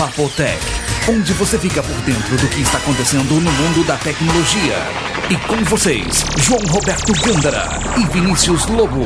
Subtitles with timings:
[0.00, 0.58] Papotec,
[1.10, 4.78] onde você fica por dentro do que está acontecendo no mundo da tecnologia.
[5.28, 7.66] E com vocês, João Roberto Gândara
[8.00, 9.02] e Vinícius Lobo.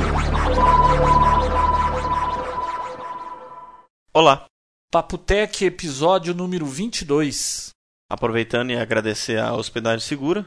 [4.12, 4.46] Olá,
[4.92, 7.70] Papotec, episódio número 22.
[8.08, 10.44] aproveitando e agradecer a Hospedagem Segura.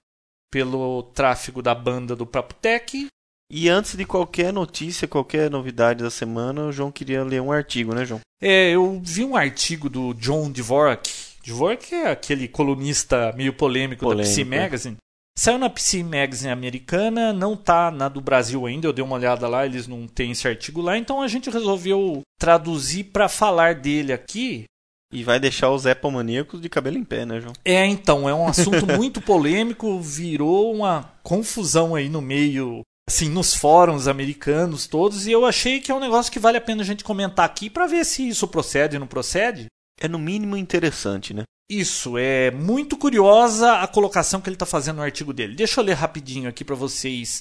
[0.50, 3.08] Pelo tráfego da banda do Papotec.
[3.50, 7.96] E antes de qualquer notícia, qualquer novidade da semana, o João queria ler um artigo,
[7.96, 8.20] né, João?
[8.42, 11.10] É, eu vi um artigo do John Dvorak.
[11.46, 14.46] Dvorak é aquele colunista meio polêmico, da Polêmico, PC é.
[14.46, 14.98] Magazine.
[15.40, 19.48] Saiu na PC Magazine americana, não tá na do Brasil ainda, eu dei uma olhada
[19.48, 24.12] lá, eles não têm esse artigo lá, então a gente resolveu traduzir para falar dele
[24.12, 24.66] aqui.
[25.14, 27.54] E vai deixar os Apple maníacos de cabelo em pé, né, João?
[27.64, 33.54] É, então, é um assunto muito polêmico, virou uma confusão aí no meio, assim, nos
[33.54, 36.86] fóruns americanos todos, e eu achei que é um negócio que vale a pena a
[36.86, 39.68] gente comentar aqui para ver se isso procede ou não procede.
[40.00, 41.44] É no mínimo interessante, né?
[41.70, 45.56] Isso, é muito curiosa a colocação que ele está fazendo no artigo dele.
[45.56, 47.40] Deixa eu ler rapidinho aqui para vocês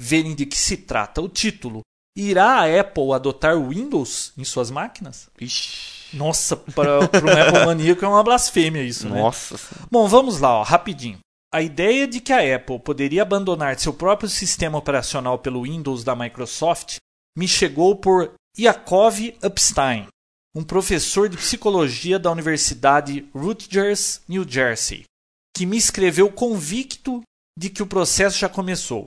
[0.00, 1.20] verem de que se trata.
[1.20, 1.80] O título:
[2.16, 5.28] Irá a Apple adotar Windows em suas máquinas?
[5.38, 5.96] Ixi.
[6.16, 9.20] Nossa, para um Apple maníaco é uma blasfêmia isso, né?
[9.20, 9.58] Nossa.
[9.90, 11.18] Bom, vamos lá, ó, rapidinho.
[11.52, 16.16] A ideia de que a Apple poderia abandonar seu próprio sistema operacional pelo Windows da
[16.16, 16.96] Microsoft
[17.36, 20.08] me chegou por Yakov Epstein,
[20.54, 25.04] um professor de psicologia da Universidade Rutgers, New Jersey,
[25.56, 27.22] que me escreveu convicto
[27.58, 29.06] de que o processo já começou.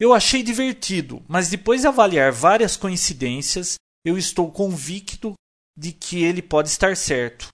[0.00, 5.34] Eu achei divertido, mas depois de avaliar várias coincidências, eu estou convicto
[5.78, 7.48] de que ele pode estar certo.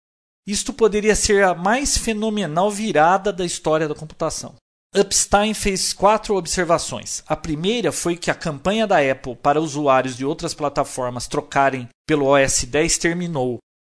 [0.49, 4.55] Isto poderia ser a mais fenomenal virada da história da computação.
[4.95, 7.23] Epstein fez quatro observações.
[7.27, 12.25] A primeira foi que a campanha da Apple para usuários de outras plataformas trocarem pelo
[12.25, 13.59] OS X terminou.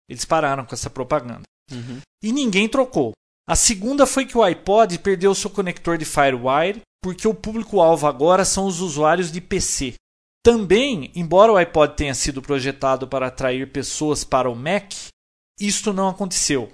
[0.09, 1.44] Eles pararam com essa propaganda.
[1.72, 2.00] Uhum.
[2.23, 3.11] E ninguém trocou.
[3.47, 8.43] A segunda foi que o iPod perdeu seu conector de FireWire porque o público-alvo agora
[8.43, 9.93] são os usuários de PC.
[10.43, 14.93] Também, embora o iPod tenha sido projetado para atrair pessoas para o Mac,
[15.59, 16.70] isto não aconteceu.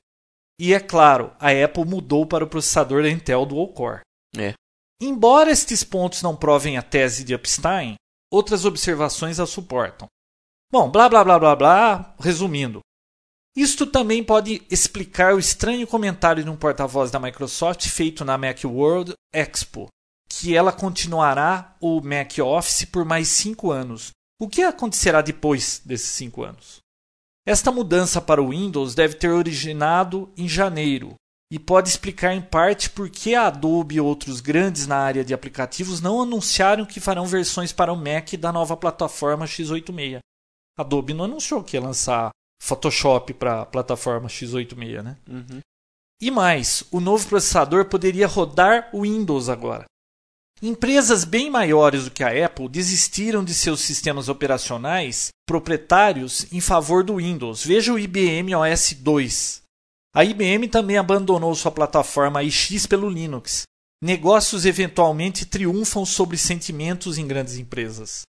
[0.59, 4.01] E é claro, a Apple mudou para o processador da Intel Dual Core.
[4.37, 4.53] É.
[5.01, 7.95] Embora estes pontos não provem a tese de Epstein,
[8.31, 10.07] outras observações a suportam.
[10.71, 12.79] Bom, blá blá blá blá blá, resumindo.
[13.55, 19.13] Isto também pode explicar o estranho comentário de um porta-voz da Microsoft feito na Macworld
[19.33, 19.87] Expo,
[20.27, 24.11] que ela continuará o Mac Office por mais cinco anos.
[24.39, 26.79] O que acontecerá depois desses cinco anos?
[27.47, 31.13] Esta mudança para o Windows deve ter originado em janeiro
[31.51, 35.33] e pode explicar em parte por que a Adobe e outros grandes na área de
[35.33, 40.17] aplicativos não anunciaram que farão versões para o Mac da nova plataforma x86.
[40.77, 45.17] A Adobe não anunciou que ia lançar Photoshop para a plataforma x86, né?
[45.29, 45.59] Uhum.
[46.19, 49.85] E mais, o novo processador poderia rodar o Windows agora.
[50.67, 57.03] Empresas bem maiores do que a Apple desistiram de seus sistemas operacionais proprietários em favor
[57.03, 57.63] do Windows.
[57.63, 59.61] Veja o IBM OS 2.
[60.15, 63.61] A IBM também abandonou sua plataforma iX pelo Linux.
[64.01, 68.23] Negócios eventualmente triunfam sobre sentimentos em grandes empresas.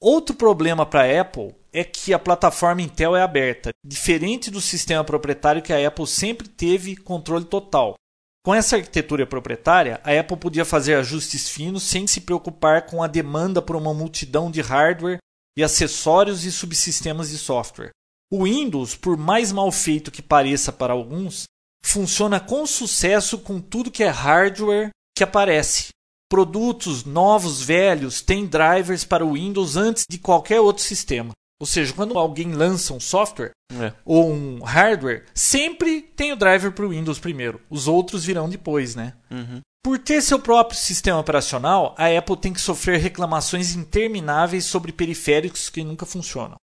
[0.00, 5.02] Outro problema para a Apple é que a plataforma Intel é aberta, diferente do sistema
[5.02, 7.96] proprietário que a Apple sempre teve controle total.
[8.44, 13.06] Com essa arquitetura proprietária, a Apple podia fazer ajustes finos sem se preocupar com a
[13.06, 15.18] demanda por uma multidão de hardware
[15.56, 17.92] e acessórios e subsistemas de software.
[18.30, 21.44] O Windows, por mais mal feito que pareça para alguns,
[21.82, 25.88] funciona com sucesso com tudo que é hardware que aparece.
[26.30, 31.32] Produtos novos, velhos, têm drivers para o Windows antes de qualquer outro sistema.
[31.60, 33.92] Ou seja, quando alguém lança um software É.
[34.04, 37.60] ou um hardware, sempre tem o driver para o Windows primeiro.
[37.70, 39.14] Os outros virão depois, né?
[39.30, 39.60] Uhum.
[39.82, 45.68] Por ter seu próprio sistema operacional, a Apple tem que sofrer reclamações intermináveis sobre periféricos
[45.68, 46.56] que nunca funcionam.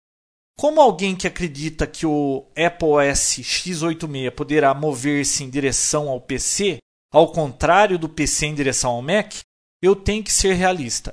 [0.57, 6.79] Como alguém que acredita que o Apple OS x86 poderá mover-se em direção ao PC,
[7.13, 9.35] ao contrário do PC em direção ao Mac,
[9.83, 11.11] eu tenho que ser realista.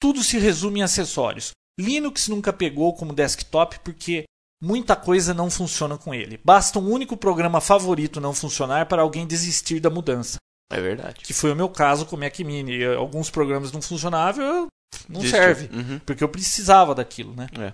[0.00, 1.50] Tudo se resume em acessórios.
[1.78, 4.24] Linux nunca pegou como desktop porque
[4.62, 6.40] muita coisa não funciona com ele.
[6.44, 10.38] Basta um único programa favorito não funcionar para alguém desistir da mudança
[10.72, 11.20] É verdade.
[11.24, 12.84] que foi o meu caso com o Mac Mini.
[12.84, 14.66] Alguns programas não funcionavam, eu-
[15.08, 15.38] não Desistiu.
[15.42, 15.98] serve, Uhum.
[16.00, 17.48] porque eu precisava daquilo, né?
[17.58, 17.72] É.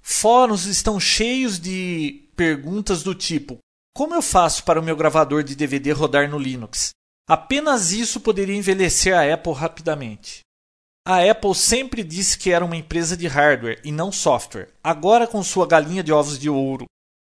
[0.00, 3.58] Fóruns estão cheios de perguntas do tipo:
[3.94, 6.90] como eu faço para o meu gravador de DVD rodar no Linux?
[7.28, 10.40] Apenas isso poderia envelhecer a Apple rapidamente.
[11.06, 14.70] A Apple sempre disse que era uma empresa de hardware e não software.
[14.82, 16.86] Agora, com sua galinha de ovos de ouro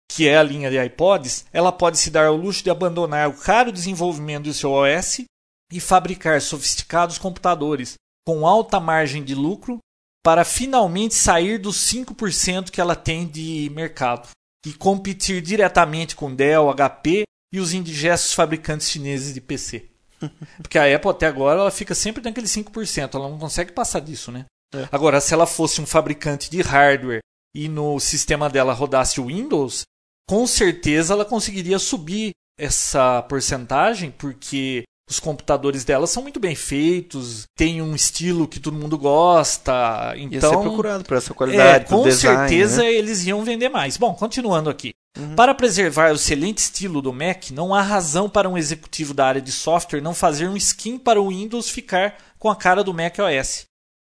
[0.09, 3.37] que é a linha de iPods, ela pode se dar ao luxo de abandonar o
[3.37, 5.25] caro desenvolvimento do seu OS
[5.71, 7.95] e fabricar sofisticados computadores
[8.27, 9.79] com alta margem de lucro
[10.25, 14.29] para finalmente sair dos 5% que ela tem de mercado
[14.65, 19.89] e competir diretamente com Dell, HP e os indigestos fabricantes chineses de PC.
[20.63, 24.31] Porque a Apple até agora ela fica sempre naquele 5%, ela não consegue passar disso,
[24.33, 24.47] né?
[24.75, 24.89] É.
[24.91, 27.21] Agora, se ela fosse um fabricante de hardware
[27.55, 29.85] e no sistema dela rodasse o Windows,
[30.29, 37.45] com certeza ela conseguiria subir essa porcentagem, porque os computadores dela são muito bem feitos,
[37.57, 40.15] tem um estilo que todo mundo gosta.
[40.17, 41.85] Então, Ia ser então, procurado por essa qualidade.
[41.85, 42.93] É, com design, certeza né?
[42.93, 43.97] eles iam vender mais.
[43.97, 44.93] Bom, continuando aqui.
[45.17, 45.35] Uhum.
[45.35, 49.41] Para preservar o excelente estilo do Mac, não há razão para um executivo da área
[49.41, 53.17] de software não fazer um skin para o Windows ficar com a cara do Mac
[53.19, 53.65] OS.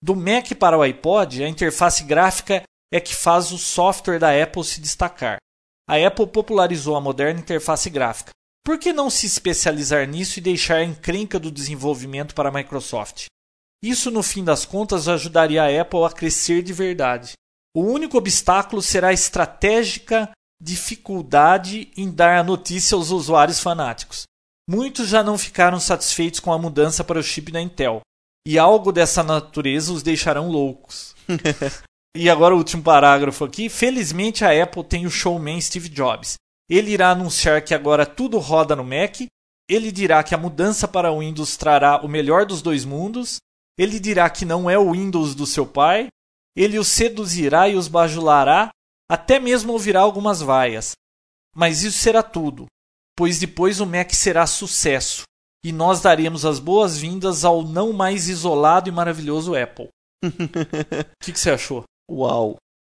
[0.01, 4.63] Do Mac para o iPod, a interface gráfica é que faz o software da Apple
[4.63, 5.37] se destacar.
[5.87, 8.31] A Apple popularizou a moderna interface gráfica.
[8.63, 13.25] Por que não se especializar nisso e deixar a encrenca do desenvolvimento para a Microsoft?
[13.83, 17.33] Isso, no fim das contas, ajudaria a Apple a crescer de verdade.
[17.75, 20.31] O único obstáculo será a estratégica
[20.63, 24.23] dificuldade em dar a notícia aos usuários fanáticos.
[24.69, 28.01] Muitos já não ficaram satisfeitos com a mudança para o chip da Intel,
[28.47, 31.15] e algo dessa natureza os deixarão loucos.
[32.15, 33.67] e agora o último parágrafo aqui.
[33.67, 36.37] Felizmente a Apple tem o showman Steve Jobs,
[36.69, 39.21] ele irá anunciar que agora tudo roda no Mac.
[39.69, 43.37] Ele dirá que a mudança para o Windows trará o melhor dos dois mundos.
[43.77, 46.07] Ele dirá que não é o Windows do seu pai.
[46.55, 48.69] Ele os seduzirá e os bajulará,
[49.09, 50.91] até mesmo ouvirá algumas vaias.
[51.55, 52.65] Mas isso será tudo,
[53.15, 55.23] pois depois o Mac será sucesso
[55.63, 59.87] e nós daremos as boas-vindas ao não mais isolado e maravilhoso Apple.
[60.23, 61.83] O que, que você achou?
[62.11, 62.57] Uau!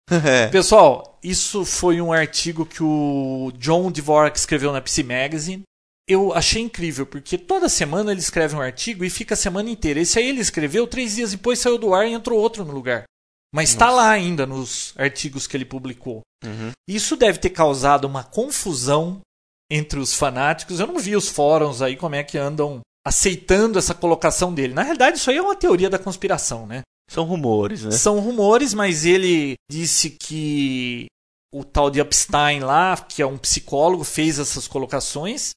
[0.50, 5.62] Pessoal, isso foi um artigo que o John Dvorak escreveu na PC Magazine.
[6.08, 10.00] Eu achei incrível, porque toda semana ele escreve um artigo e fica a semana inteira.
[10.00, 13.04] Esse aí ele escreveu, três dias depois saiu do ar e entrou outro no lugar.
[13.54, 16.22] Mas está lá ainda nos artigos que ele publicou.
[16.44, 16.72] Uhum.
[16.88, 19.20] Isso deve ter causado uma confusão
[19.70, 20.80] entre os fanáticos.
[20.80, 24.74] Eu não vi os fóruns aí como é que andam aceitando essa colocação dele.
[24.74, 26.82] Na realidade, isso aí é uma teoria da conspiração, né?
[27.08, 27.92] São rumores, né?
[27.92, 31.06] São rumores, mas ele disse que
[31.54, 35.50] o tal de Epstein lá, que é um psicólogo, fez essas colocações.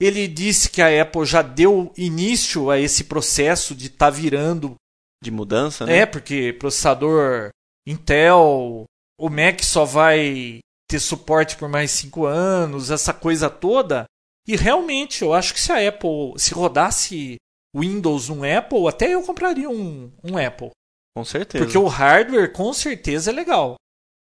[0.00, 4.76] Ele disse que a Apple já deu início a esse processo de estar tá virando.
[5.24, 6.00] De mudança, né?
[6.00, 7.48] É, porque processador
[7.86, 8.84] Intel,
[9.18, 14.04] o Mac só vai ter suporte por mais cinco anos, essa coisa toda.
[14.46, 17.36] E realmente, eu acho que se a Apple, se rodasse
[17.74, 20.70] Windows no Apple, até eu compraria um, um Apple.
[21.16, 21.64] Com certeza.
[21.64, 23.76] Porque o hardware com certeza é legal.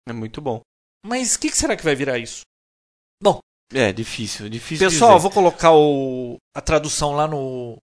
[0.07, 0.61] É muito bom.
[1.07, 2.43] Mas o que, que, será que vai virar isso?
[3.23, 3.39] Bom.
[3.73, 4.91] É, difícil, difícil.
[4.91, 5.23] Pessoal, dizer.
[5.23, 7.79] vou colocar o, a tradução lá no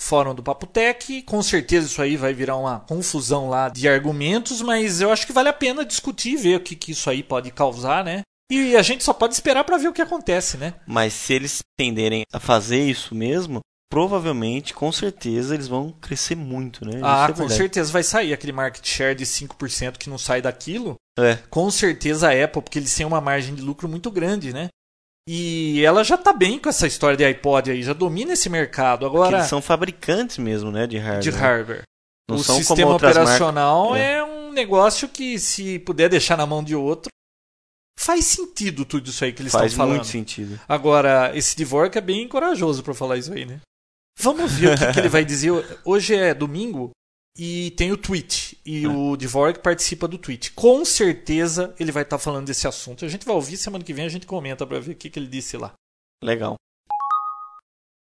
[0.00, 1.22] fórum do Papotec.
[1.22, 5.32] Com certeza isso aí vai virar uma confusão lá de argumentos, mas eu acho que
[5.32, 8.22] vale a pena discutir e ver o que, que isso aí pode causar, né?
[8.50, 10.74] E a gente só pode esperar para ver o que acontece, né?
[10.86, 13.60] Mas se eles tenderem a fazer isso mesmo,
[13.90, 17.00] provavelmente, com certeza, eles vão crescer muito, né?
[17.02, 20.94] Ah, é com certeza vai sair aquele market share de 5% que não sai daquilo.
[21.18, 21.36] É.
[21.50, 24.68] Com certeza a Apple, porque eles têm uma margem de lucro muito grande, né?
[25.30, 29.04] E ela já tá bem com essa história de iPod aí, já domina esse mercado.
[29.04, 31.22] Agora porque eles são fabricantes mesmo, né, de hardware.
[31.22, 31.82] De hardware.
[32.30, 34.06] Não o sistema operacional marcas...
[34.06, 34.12] é.
[34.14, 37.10] é um negócio que se puder deixar na mão de outro,
[38.00, 39.96] faz sentido tudo isso aí que eles estão falando.
[39.96, 40.58] Faz muito sentido.
[40.66, 43.60] Agora, esse Dvorak é bem corajoso para falar isso aí, né?
[44.18, 45.52] Vamos ver o que, que, ele vai dizer.
[45.84, 46.90] Hoje é domingo
[47.38, 48.58] e tem o tweet.
[48.66, 48.88] E é.
[48.88, 50.52] o Dvorak participa do tweet.
[50.52, 53.04] Com certeza ele vai estar tá falando desse assunto.
[53.04, 55.18] A gente vai ouvir semana que vem, a gente comenta para ver o que, que
[55.18, 55.72] ele disse lá.
[56.22, 56.56] Legal.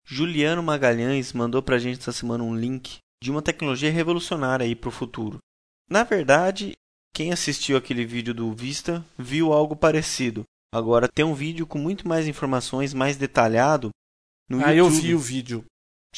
[0.05, 4.93] Juliano Magalhães mandou pra gente essa semana um link de uma tecnologia revolucionária aí pro
[4.93, 5.39] futuro.
[5.91, 6.75] Na verdade,
[7.13, 10.45] quem assistiu aquele vídeo do Vista viu algo parecido.
[10.73, 13.91] Agora tem um vídeo com muito mais informações, mais detalhado
[14.49, 14.79] no ah, YouTube.
[14.79, 15.65] eu vi o vídeo.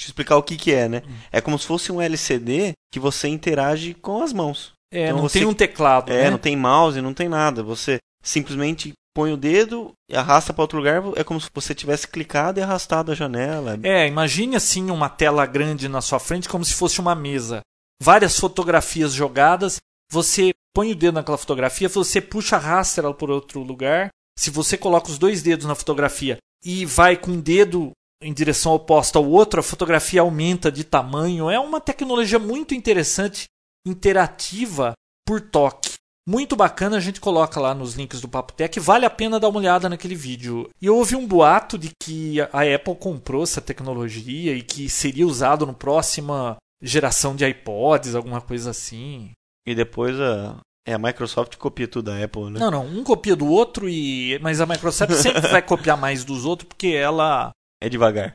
[0.04, 1.02] Eu explicar o que, que é, né?
[1.06, 1.12] Hum.
[1.32, 4.72] É como se fosse um LCD que você interage com as mãos.
[4.92, 5.40] É, então não você...
[5.40, 6.30] tem um teclado, É, né?
[6.30, 7.62] não tem mouse, não tem nada.
[7.62, 12.06] Você simplesmente põe o dedo e arrasta para outro lugar, é como se você tivesse
[12.06, 13.78] clicado e arrastado a janela.
[13.82, 17.60] É, imagine assim uma tela grande na sua frente como se fosse uma mesa.
[18.00, 19.78] Várias fotografias jogadas,
[20.10, 24.10] você põe o dedo naquela fotografia, você puxa, arrasta ela por outro lugar.
[24.38, 27.90] Se você coloca os dois dedos na fotografia e vai com o dedo
[28.22, 31.50] em direção oposta ao outro, a fotografia aumenta de tamanho.
[31.50, 33.46] É uma tecnologia muito interessante,
[33.86, 34.92] interativa
[35.26, 35.92] por toque.
[36.28, 39.48] Muito bacana, a gente coloca lá nos links do Papo Tech, vale a pena dar
[39.48, 40.68] uma olhada naquele vídeo.
[40.80, 45.26] E eu ouvi um boato de que a Apple comprou essa tecnologia e que seria
[45.26, 49.30] usado no próxima geração de iPods, alguma coisa assim.
[49.66, 52.60] E depois a, é, a Microsoft copia tudo da Apple, né?
[52.60, 56.44] Não, não, um copia do outro e mas a Microsoft sempre vai copiar mais dos
[56.44, 58.32] outros porque ela é devagar.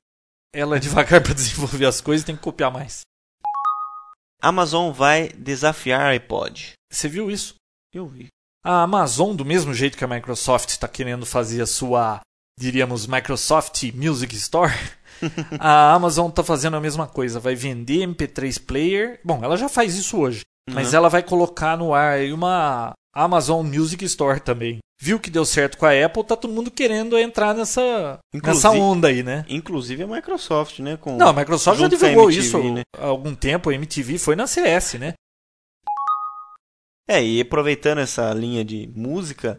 [0.54, 3.02] Ela é devagar para desenvolver as coisas, tem que copiar mais.
[4.42, 6.74] Amazon vai desafiar iPod.
[6.92, 7.56] Você viu isso?
[7.94, 8.28] Eu vi.
[8.64, 12.22] A Amazon, do mesmo jeito que a Microsoft está querendo fazer a sua,
[12.60, 14.72] diríamos, Microsoft Music Store,
[15.60, 17.40] a Amazon está fazendo a mesma coisa.
[17.40, 19.20] Vai vender MP3 Player.
[19.24, 20.42] Bom, ela já faz isso hoje.
[20.70, 20.76] Uhum.
[20.76, 24.80] Mas ela vai colocar no ar uma Amazon Music Store também.
[25.04, 29.10] Viu que deu certo com a Apple, tá todo mundo querendo entrar nessa, nessa onda
[29.10, 29.44] aí, né?
[29.50, 30.96] Inclusive a Microsoft, né?
[30.96, 32.84] Com, Não, a Microsoft já divulgou MTV, isso né?
[32.98, 33.70] há algum tempo.
[33.70, 35.14] A MTV foi na CS, né?
[37.06, 39.58] É, e aproveitando essa linha de música,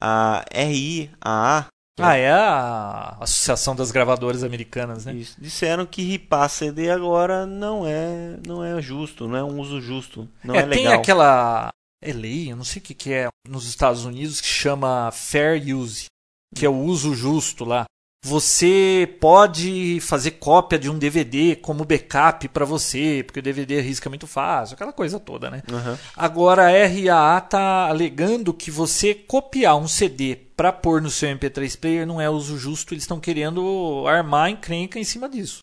[0.00, 1.66] a RIAA.
[1.98, 5.14] Ah, é a Associação das Gravadoras Americanas, né?
[5.14, 5.34] Isso.
[5.40, 10.28] Disseram que ripar CD agora não é, não é justo, não é um uso justo,
[10.44, 10.76] não é, é legal.
[10.76, 11.72] Tem aquela
[12.02, 15.74] é lei, eu não sei o que, que é nos Estados Unidos que chama fair
[15.74, 16.06] use,
[16.54, 17.84] que é o uso justo lá.
[18.24, 24.08] Você pode fazer cópia de um DVD como backup para você, porque o DVD risca
[24.08, 25.62] muito fácil, aquela coisa toda, né?
[25.70, 25.96] Uhum.
[26.16, 31.78] Agora a RAA está alegando que você copiar um CD para pôr no seu MP3
[31.78, 35.60] player não é uso justo, eles estão querendo armar encrenca em cima disso.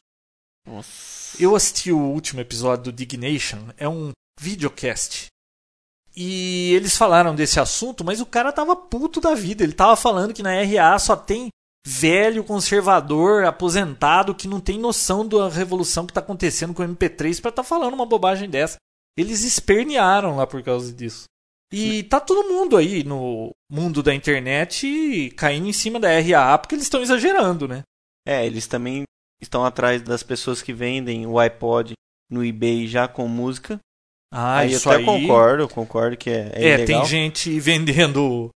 [0.65, 1.35] Nossa.
[1.37, 5.32] Eu assisti o último episódio do Dignation, é um videocast
[6.15, 9.63] e eles falaram desse assunto, mas o cara tava puto da vida.
[9.63, 11.49] Ele tava falando que na RA só tem
[11.85, 17.41] velho conservador aposentado que não tem noção da revolução que está acontecendo com o MP3
[17.41, 18.77] para estar tá falando uma bobagem dessa.
[19.17, 21.25] Eles espernearam lá por causa disso.
[21.71, 26.75] E tá todo mundo aí no mundo da internet caindo em cima da RAA porque
[26.75, 27.81] eles estão exagerando, né?
[28.27, 29.03] É, eles também
[29.41, 31.93] estão atrás das pessoas que vendem o iPod
[32.29, 33.79] no eBay já com música.
[34.35, 35.05] Ah, aí isso eu até aí...
[35.05, 38.49] concordo, concordo que é, é, é tem gente vendendo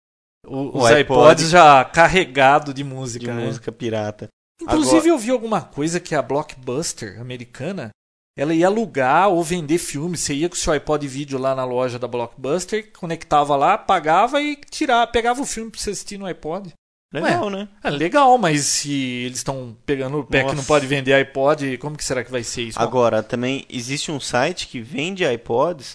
[0.47, 3.45] o, os iPod, iPods já carregado de música, de né?
[3.45, 4.29] música pirata.
[4.63, 5.09] Inclusive Agora...
[5.11, 7.91] eu vi alguma coisa que a Blockbuster americana
[8.39, 10.21] ela ia alugar ou vender filmes.
[10.21, 14.41] Você ia com o seu iPod vídeo lá na loja da Blockbuster, conectava lá, pagava
[14.41, 16.73] e tirava, pegava o filme para você assistir no iPod.
[17.21, 17.69] Legal, Ué, né?
[17.83, 20.55] É legal, mas se eles estão pegando o pé Nossa.
[20.55, 22.81] que não pode vender iPod, como que será que vai ser isso?
[22.81, 25.93] Agora, também existe um site que vende iPods,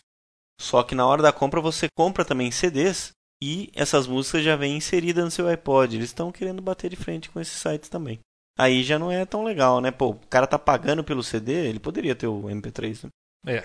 [0.59, 3.11] só que na hora da compra você compra também CDs
[3.41, 5.95] e essas músicas já vêm inseridas no seu iPod.
[5.95, 8.19] Eles estão querendo bater de frente com esses sites também.
[8.57, 9.91] Aí já não é tão legal, né?
[9.91, 13.09] Pô, o cara tá pagando pelo CD, ele poderia ter o MP3, né?
[13.47, 13.63] É.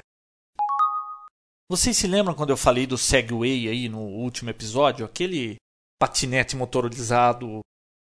[1.69, 5.05] Vocês se lembram quando eu falei do Segway aí no último episódio?
[5.05, 5.57] Aquele
[6.01, 7.61] patinete motorizado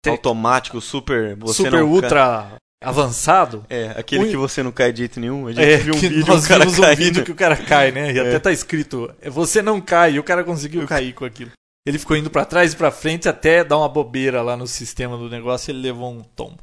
[0.06, 2.58] automático, super, super ultra cai.
[2.82, 3.64] avançado.
[3.68, 4.30] É, aquele o...
[4.30, 5.46] que você não cai de jeito nenhum.
[5.46, 8.12] A gente é, viu um vídeo, nós vimos um vídeo que o cara cai, né?
[8.12, 8.20] E é.
[8.20, 10.88] até tá escrito, você não cai, e o cara conseguiu Eu...
[10.88, 11.52] cair com aquilo.
[11.86, 15.18] Ele ficou indo para trás e para frente até dar uma bobeira lá no sistema
[15.18, 16.58] do negócio, ele levou um tombo.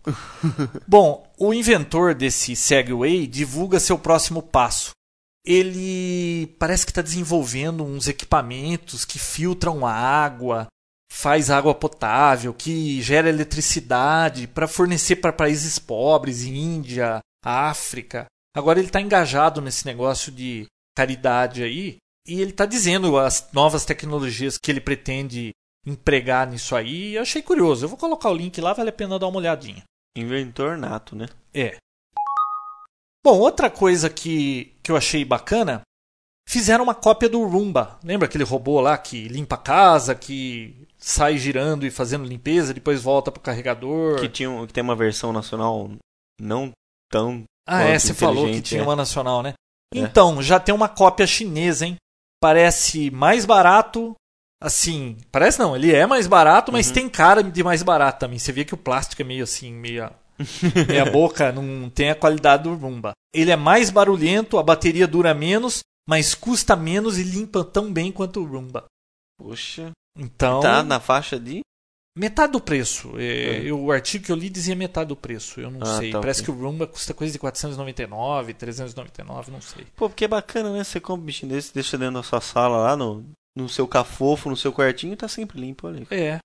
[0.88, 4.92] Bom, o inventor desse Segway divulga seu próximo passo.
[5.46, 10.68] Ele parece que está desenvolvendo uns equipamentos que filtram a água,
[11.12, 18.26] faz água potável, que gera eletricidade para fornecer para países pobres, Índia, África.
[18.56, 20.66] Agora ele está engajado nesse negócio de
[20.96, 25.52] caridade aí e ele está dizendo as novas tecnologias que ele pretende
[25.86, 27.16] empregar nisso aí.
[27.16, 27.84] Eu achei curioso.
[27.84, 29.84] Eu vou colocar o link lá, vale a pena dar uma olhadinha.
[30.18, 31.28] Inventor nato, né?
[31.54, 31.76] É.
[33.24, 35.82] Bom, outra coisa que, que eu achei bacana
[36.48, 38.00] fizeram uma cópia do Roomba.
[38.04, 43.02] Lembra aquele robô lá que limpa a casa, que sai girando e fazendo limpeza, depois
[43.02, 44.20] volta pro carregador.
[44.20, 45.90] Que, tinha, que tem uma versão nacional
[46.40, 46.72] não
[47.12, 47.44] tão.
[47.68, 48.84] Ah, é, você falou que tinha é.
[48.84, 49.54] uma nacional, né?
[49.94, 50.00] É.
[50.00, 51.96] Então, já tem uma cópia chinesa, hein?
[52.42, 54.16] Parece mais barato.
[54.62, 56.94] Assim, parece não, ele é mais barato, mas uhum.
[56.94, 58.38] tem cara de mais barato também.
[58.38, 60.10] Você vê que o plástico é meio assim, meio.
[60.88, 63.14] meia boca, não tem a qualidade do Roomba.
[63.34, 68.12] Ele é mais barulhento, a bateria dura menos, mas custa menos e limpa tão bem
[68.12, 68.86] quanto o Roomba.
[69.38, 69.92] Poxa.
[70.18, 70.62] Então.
[70.62, 71.62] Tá na faixa de?
[72.18, 73.18] Metade do preço.
[73.18, 73.72] É, é.
[73.72, 75.62] o artigo que eu li dizia metade do preço.
[75.62, 76.12] Eu não ah, sei.
[76.12, 76.54] Tá, Parece okay.
[76.54, 79.86] que o Roomba custa coisa de 499, 399, não sei.
[79.96, 80.84] Pô, porque é bacana, né?
[80.84, 84.50] Você compra um bichinho desse, deixa dentro da sua sala lá, no, no seu cafofo,
[84.50, 86.06] no seu quartinho, tá sempre limpo ali.
[86.12, 86.40] É.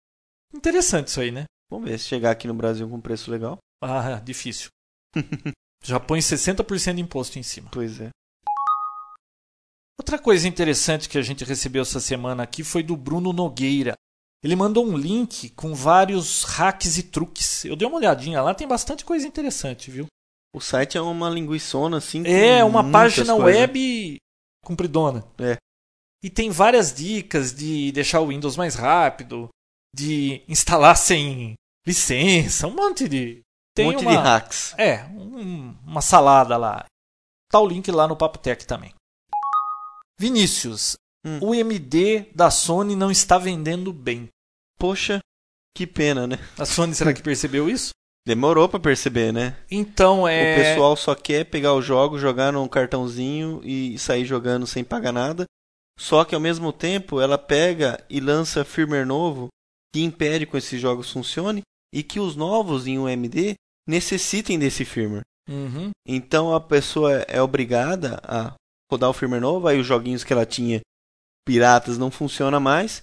[0.54, 1.44] Interessante isso aí, né?
[1.68, 3.58] Vamos ver se chegar aqui no Brasil com preço legal.
[3.82, 4.68] Ah, difícil.
[5.84, 7.68] Já põe 60% de imposto em cima.
[7.72, 8.10] Pois é.
[9.98, 13.94] Outra coisa interessante que a gente recebeu essa semana aqui foi do Bruno Nogueira.
[14.42, 17.64] Ele mandou um link com vários hacks e truques.
[17.64, 20.06] Eu dei uma olhadinha lá, tem bastante coisa interessante, viu?
[20.54, 22.22] O site é uma linguiçona assim.
[22.26, 23.60] É, uma página coisas.
[23.60, 24.16] web
[24.64, 25.24] compridona.
[25.38, 25.56] É.
[26.22, 29.48] E tem várias dicas de deixar o Windows mais rápido,
[29.94, 31.54] de instalar sem
[31.86, 33.40] licença, um monte de.
[33.74, 34.74] Tem um monte uma, de hacks.
[34.78, 36.84] É, um- uma salada lá.
[37.50, 38.92] Tá o link lá no Papo Tech também.
[40.18, 41.38] Vinícius, Hum.
[41.42, 44.28] o MD da Sony não está vendendo bem.
[44.78, 45.18] Poxa,
[45.74, 46.38] que pena, né?
[46.56, 47.90] A Sony será que percebeu isso?
[48.26, 49.56] Demorou pra perceber, né?
[49.70, 50.52] Então é.
[50.54, 55.12] O pessoal só quer pegar o jogo, jogar num cartãozinho e sair jogando sem pagar
[55.12, 55.44] nada.
[55.98, 59.48] Só que ao mesmo tempo ela pega e lança firmware novo
[59.94, 61.62] que impede que esses jogos funcionem
[61.94, 63.54] e que os novos em UMD
[63.88, 65.22] necessitem desse firmware.
[65.48, 65.90] Uhum.
[66.06, 68.52] Então a pessoa é obrigada a
[68.90, 70.80] rodar o firmware novo, aí os joguinhos que ela tinha
[71.46, 73.02] piratas não funcionam mais.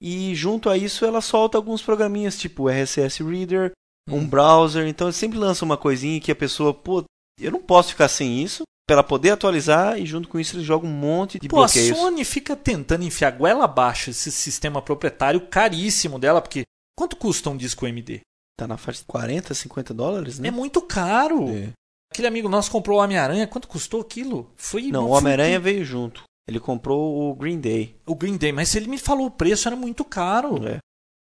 [0.00, 3.72] E junto a isso ela solta alguns programinhas tipo RSS Reader,
[4.08, 4.28] um Hum.
[4.28, 7.04] browser, então ele sempre lança uma coisinha que a pessoa, pô,
[7.40, 10.64] eu não posso ficar sem isso, para ela poder atualizar e junto com isso ele
[10.64, 11.96] joga um monte de Pô, a bloqueios.
[11.98, 16.64] Sony fica tentando enfiar goela abaixo esse sistema proprietário caríssimo dela, porque
[16.96, 18.20] quanto custa um disco MD?
[18.56, 20.48] Tá na faixa de 40, 50 dólares, né?
[20.48, 21.48] É muito caro.
[21.50, 21.70] É.
[22.12, 24.50] Aquele amigo nosso comprou o Homem-Aranha, quanto custou aquilo?
[24.56, 26.24] Foi Não, o Homem-Aranha veio junto.
[26.48, 27.94] Ele comprou o Green Day.
[28.06, 30.66] O Green Day, mas ele me falou o preço era muito caro.
[30.66, 30.78] É.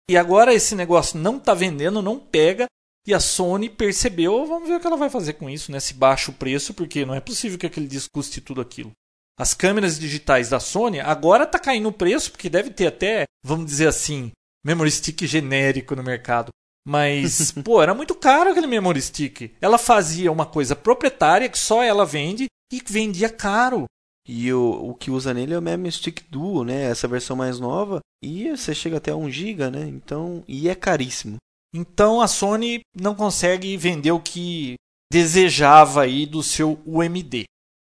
[0.09, 2.67] E agora esse negócio não tá vendendo, não pega.
[3.07, 5.79] E a Sony percebeu, vamos ver o que ela vai fazer com isso, né?
[5.79, 8.91] Se baixa o preço, porque não é possível que aquele disco custe tudo aquilo.
[9.37, 13.65] As câmeras digitais da Sony agora tá caindo o preço, porque deve ter até, vamos
[13.65, 14.31] dizer assim,
[14.63, 16.49] memory stick genérico no mercado.
[16.87, 19.55] Mas, pô, era muito caro aquele memory stick.
[19.59, 23.85] Ela fazia uma coisa proprietária que só ela vende e vendia caro.
[24.27, 26.89] E o, o que usa nele é o Memory Stick Duo, né?
[26.89, 27.99] Essa versão mais nova.
[28.23, 29.87] E você chega até 1 GB, né?
[29.87, 31.37] Então, e é caríssimo.
[31.73, 34.75] Então a Sony não consegue vender o que
[35.11, 37.43] desejava aí do seu UMD.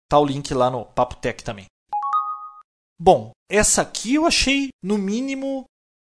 [0.10, 1.66] Tá o link lá no Papo Tech também.
[3.00, 5.66] Bom, essa aqui eu achei no mínimo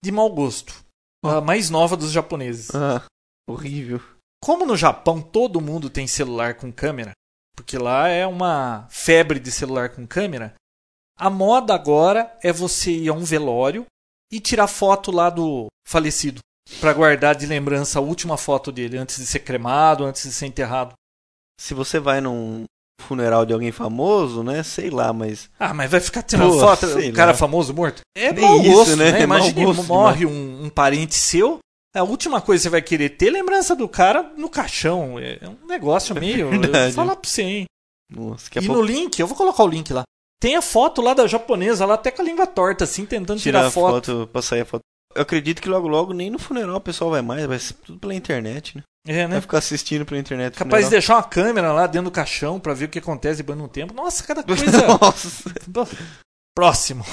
[0.05, 0.85] de mau gosto.
[1.25, 2.75] A mais nova dos japoneses.
[2.75, 3.05] Ah,
[3.49, 4.01] horrível.
[4.43, 7.13] Como no Japão todo mundo tem celular com câmera,
[7.57, 10.55] porque lá é uma febre de celular com câmera,
[11.17, 13.87] a moda agora é você ir a um velório
[14.33, 16.41] e tirar foto lá do falecido
[16.81, 20.47] para guardar de lembrança a última foto dele antes de ser cremado, antes de ser
[20.47, 20.95] enterrado.
[21.61, 22.65] Se você vai num
[23.03, 24.63] funeral de alguém famoso, né?
[24.63, 25.51] Sei lá, mas.
[25.59, 27.37] Ah, mas vai ficar tirando Pô, foto sei o cara lá.
[27.37, 28.01] famoso morto?
[28.17, 29.13] É Nem mau isso, gosto, né?
[29.13, 29.23] né?
[29.23, 31.59] É mau Imagine gosto morre um, um parente seu,
[31.95, 35.19] a última coisa que você vai querer ter é lembrança do cara no caixão.
[35.19, 36.51] É é um negócio meio.
[36.53, 37.65] Eu vou falar pra você, hein?
[38.11, 40.03] Nossa, e pouco no link, eu vou colocar o link lá.
[40.41, 43.61] Tem a foto lá da japonesa, lá até com a língua torta, assim, tentando tirar,
[43.61, 44.13] tirar foto.
[44.13, 44.29] foto.
[44.33, 44.83] pra sair a foto.
[45.15, 47.99] Eu acredito que logo logo nem no funeral o pessoal vai mais, vai ser tudo
[47.99, 48.83] pela internet, né?
[49.07, 49.35] É, né?
[49.35, 50.57] Vai ficar assistindo pela internet.
[50.57, 53.59] Capaz de deixar uma câmera lá dentro do caixão pra ver o que acontece depois
[53.59, 53.93] de um tempo.
[53.93, 54.65] Nossa, cada coisa.
[54.87, 55.99] Nossa.
[56.55, 57.05] Próximo.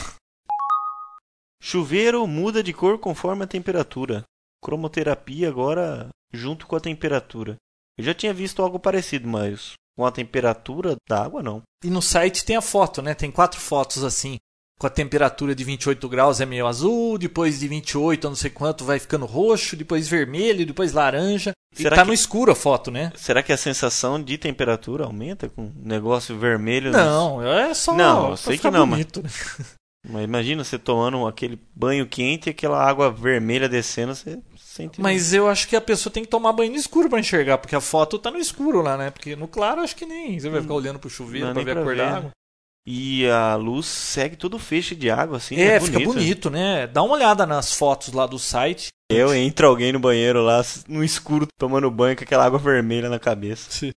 [1.62, 4.24] Chuveiro muda de cor conforme a temperatura.
[4.64, 7.56] Cromoterapia agora junto com a temperatura.
[7.98, 11.62] Eu já tinha visto algo parecido, mas com a temperatura da água não.
[11.84, 13.14] E no site tem a foto, né?
[13.14, 14.38] Tem quatro fotos assim.
[14.80, 18.50] Com a temperatura de 28 graus é meio azul, depois de 28 eu não sei
[18.50, 21.52] quanto vai ficando roxo, depois vermelho, depois laranja.
[21.76, 23.12] Será e tá que- no escuro a foto, né?
[23.16, 26.92] Será que a sensação de temperatura aumenta com um negócio vermelho?
[26.92, 29.30] Não, é só Não, eu sei que não, mas- bonito, né?
[30.08, 35.02] Mas imagina você tomando aquele banho quente e aquela água vermelha descendo, você sente.
[35.02, 37.76] Mas eu acho que a pessoa tem que tomar banho no escuro pra enxergar, porque
[37.76, 39.12] a foto tá no escuro lá, né?
[39.12, 40.40] Porque no claro acho que nem.
[40.40, 41.54] Você vai ficar olhando pro chuveiro Hum.
[41.54, 42.32] Nem ver a cor da água.
[42.92, 45.54] E a luz segue todo o feixe de água, assim.
[45.54, 45.80] é, né?
[45.80, 46.88] fica bonito, né?
[46.88, 48.88] Dá uma olhada nas fotos lá do site.
[49.12, 53.20] Eu entra alguém no banheiro lá, no escuro, tomando banho com aquela água vermelha na
[53.20, 53.92] cabeça.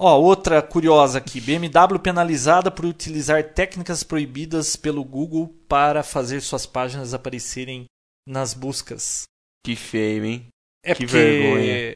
[0.00, 1.42] Ó, outra curiosa aqui.
[1.42, 7.84] BMW penalizada por utilizar técnicas proibidas pelo Google para fazer suas páginas aparecerem
[8.26, 9.24] nas buscas.
[9.62, 10.46] Que feio, hein?
[10.82, 11.94] É Que porque vergonha.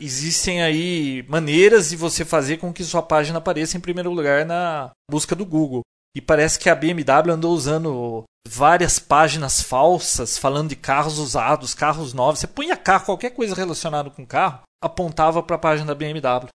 [0.00, 4.90] Existem aí maneiras de você fazer com que sua página apareça em primeiro lugar na
[5.10, 5.82] busca do Google.
[6.16, 12.12] E parece que a BMW andou usando várias páginas falsas falando de carros usados, carros
[12.12, 12.38] novos.
[12.40, 16.48] Você punha carro, qualquer coisa relacionada com carro, apontava para a página da BMW.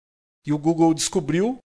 [0.46, 1.58] E o Google descobriu,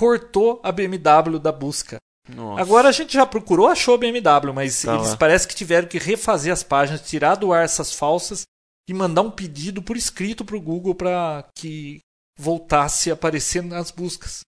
[0.00, 1.98] cortou a BMW da busca.
[2.28, 2.60] Nossa.
[2.60, 5.16] Agora a gente já procurou, achou a BMW, mas Tá eles lá.
[5.16, 8.42] parece que tiveram que refazer as páginas, tirar do ar essas falsas
[8.88, 12.00] e mandar um pedido por escrito para o Google para que
[12.38, 14.40] voltasse a aparecer nas buscas.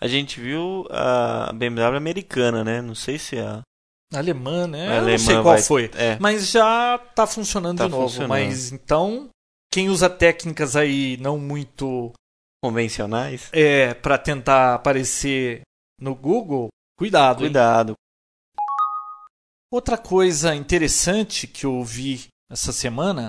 [0.00, 2.80] A gente viu a BMW americana, né?
[2.80, 3.60] Não sei se a.
[4.12, 4.82] Alemã, né?
[4.84, 5.90] A Eu não alemã sei qual vai- foi.
[5.94, 6.18] É.
[6.20, 8.04] Mas já tá funcionando Tá de novo.
[8.08, 8.28] funcionando.
[8.30, 9.28] Mas então,
[9.70, 12.12] quem usa técnicas aí não muito
[12.62, 13.50] Convencionais.
[13.52, 15.60] é para tentar aparecer
[16.00, 17.40] no Google, cuidado.
[17.40, 17.48] hein?
[17.50, 17.94] Cuidado.
[19.70, 23.28] Outra coisa interessante que eu vi essa semana,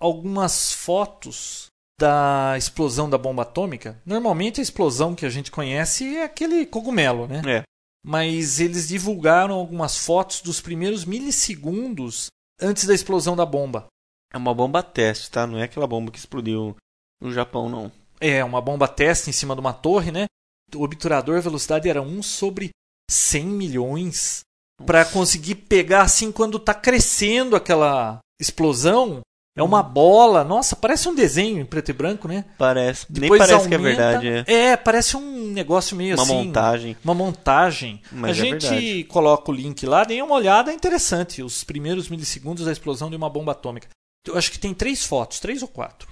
[0.00, 1.66] algumas fotos
[1.98, 4.00] da explosão da bomba atômica.
[4.06, 7.42] Normalmente a explosão que a gente conhece é aquele cogumelo, né?
[7.46, 7.62] É.
[8.04, 12.28] Mas eles divulgaram algumas fotos dos primeiros milissegundos
[12.60, 13.86] antes da explosão da bomba.
[14.32, 15.46] É uma bomba teste, tá?
[15.46, 16.76] Não é aquela bomba que explodiu
[17.20, 17.90] no Japão, não.
[18.20, 20.26] É, uma bomba teste em cima de uma torre, né?
[20.74, 22.70] O obturador a velocidade era 1 sobre
[23.10, 24.40] 100 milhões.
[24.86, 29.20] Para conseguir pegar assim quando tá crescendo aquela explosão.
[29.58, 30.44] É uma bola.
[30.44, 32.44] Nossa, parece um desenho em preto e branco, né?
[32.56, 33.06] Parece.
[33.10, 34.44] Depois Nem parece que é aumenta- verdade, é.
[34.70, 36.32] É, parece um negócio meio Uma assim.
[36.34, 36.96] montagem.
[37.04, 38.02] Uma montagem.
[38.12, 39.04] Mas a é gente verdade.
[39.04, 41.42] coloca o link lá, deem uma olhada, é interessante.
[41.42, 43.88] Os primeiros milissegundos da explosão de uma bomba atômica.
[44.26, 46.08] Eu acho que tem três fotos, três ou quatro.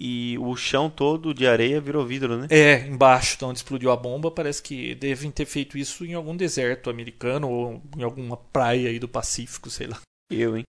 [0.00, 2.46] E o chão todo de areia virou vidro, né?
[2.50, 6.36] É, embaixo de onde explodiu a bomba, parece que devem ter feito isso em algum
[6.36, 9.98] deserto americano ou em alguma praia aí do Pacífico, sei lá.
[10.30, 10.62] Eu, hein?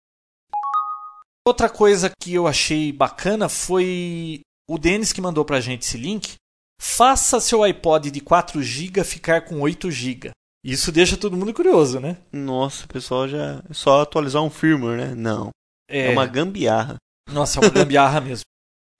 [1.48, 6.34] Outra coisa que eu achei bacana foi o Denis que mandou pra gente esse link.
[6.78, 10.32] Faça seu iPod de 4 GB ficar com 8 GB.
[10.62, 12.18] Isso deixa todo mundo curioso, né?
[12.34, 13.64] Nossa, o pessoal já.
[13.70, 15.16] É só atualizar um firmware, né?
[15.16, 15.52] Não.
[15.90, 16.98] É, uma gambiarra.
[17.32, 18.44] Nossa, é uma gambiarra mesmo.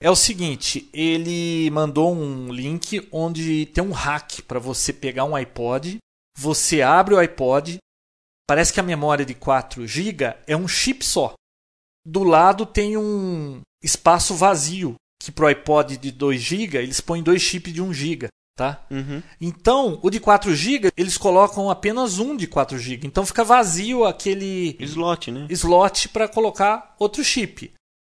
[0.02, 5.36] É o seguinte, ele mandou um link onde tem um hack para você pegar um
[5.36, 5.98] iPod,
[6.38, 7.78] você abre o iPod,
[8.48, 11.34] parece que a memória de 4 GB é um chip só.
[12.10, 17.42] Do lado tem um espaço vazio, que pro iPod de 2 GB eles põem dois
[17.42, 18.86] chips de 1 GB, tá?
[18.90, 19.22] Uhum.
[19.42, 23.06] Então, o de 4 GB eles colocam apenas um de 4 GB.
[23.06, 25.48] Então fica vazio aquele Slot, né?
[25.50, 27.74] slot para colocar outro chip.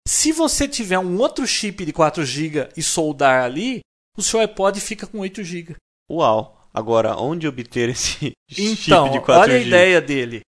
[0.08, 3.80] Se você tiver um outro chip de 4 GB e soldar ali,
[4.16, 5.76] o seu iPod fica com 8 GB.
[6.12, 6.58] Uau.
[6.72, 9.38] Agora, onde obter esse Então, chip de 4G?
[9.40, 10.42] olha a ideia dele,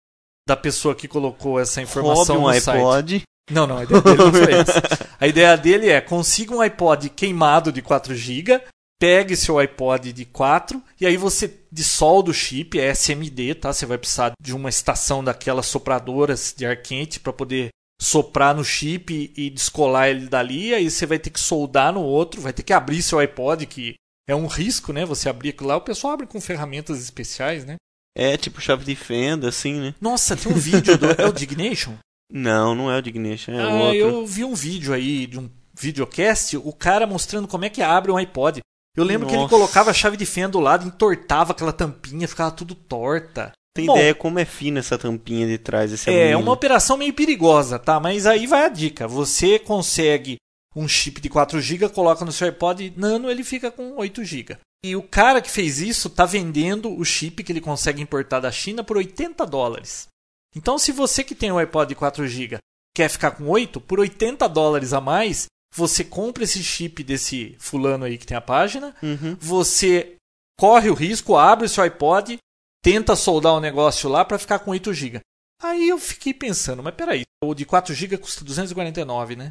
[0.49, 2.79] da pessoa que colocou essa informação Roube um no site.
[2.79, 3.23] iPod.
[3.51, 5.09] Não, não, a ideia dele não foi essa.
[5.21, 8.63] A ideia dele é consiga um iPod queimado de 4 GB,
[8.99, 13.73] pegue seu iPod de 4 e aí você dissolda o chip, é SMD, tá?
[13.75, 17.69] Você vai precisar de uma estação daquelas sopradoras de ar quente para poder
[18.01, 22.41] soprar no chip e descolar ele dali, aí você vai ter que soldar no outro,
[22.41, 25.05] vai ter que abrir seu iPod, que é um risco, né?
[25.05, 27.77] Você abrir aquilo lá, o pessoal abre com ferramentas especiais, né?
[28.17, 29.95] É tipo chave de fenda, assim, né?
[30.01, 31.95] Nossa, tem um vídeo do é o Dignation?
[32.31, 33.97] Não, não é o Dignition, é o Ah, outro.
[33.97, 38.11] eu vi um vídeo aí de um videocast, o cara mostrando como é que abre
[38.13, 38.61] um iPod.
[38.97, 39.55] Eu lembro que ele Nossa.
[39.55, 43.53] colocava a chave de fenda do lado, entortava aquela tampinha, ficava tudo torta.
[43.75, 46.39] Tem Bom, ideia como é fina essa tampinha de trás desse É alumínio.
[46.41, 48.01] uma operação meio perigosa, tá?
[48.01, 49.07] Mas aí vai a dica.
[49.07, 50.37] Você consegue
[50.75, 54.59] um chip de 4 GB, coloca no seu iPod Nano, ele fica com 8 GB.
[54.85, 58.51] E o cara que fez isso tá vendendo o chip que ele consegue importar da
[58.53, 60.07] China por 80 dólares.
[60.55, 62.59] Então, se você que tem um iPod de 4 GB
[62.97, 68.05] quer ficar com 8, por 80 dólares a mais, você compra esse chip desse fulano
[68.05, 69.37] aí que tem a página, Uhum.
[69.39, 70.17] você
[70.59, 72.39] corre o risco, abre o seu iPod,
[72.83, 75.21] tenta soldar o negócio lá para ficar com 8 GB.
[75.63, 79.49] Aí eu fiquei pensando, mas peraí, o de 4 GB custa 249, né?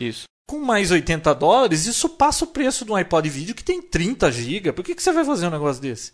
[0.00, 0.24] Isso.
[0.50, 4.32] Com mais 80 dólares, isso passa o preço de um iPod vídeo que tem 30
[4.32, 4.72] GB.
[4.72, 6.10] Por que, que você vai fazer um negócio desse?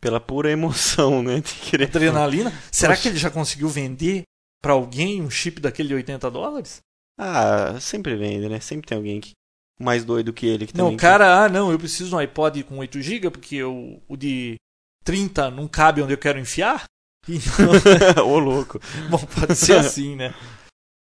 [0.00, 1.38] Pela pura emoção, né?
[1.38, 1.84] De querer...
[1.84, 2.52] Adrenalina?
[2.72, 3.02] Será Poxa.
[3.02, 4.24] que ele já conseguiu vender
[4.60, 6.80] para alguém um chip daquele de 80 dólares?
[7.16, 8.58] Ah, sempre vende, né?
[8.58, 9.34] Sempre tem alguém que...
[9.78, 10.66] mais doido que ele.
[10.66, 13.62] Que Não, o cara, ah, não, eu preciso de um iPod com 8 GB porque
[13.62, 14.56] o, o de
[15.04, 16.86] 30 não cabe onde eu quero enfiar?
[17.28, 18.80] Então, Ô, louco.
[19.10, 20.32] Bom, pode ser assim, né?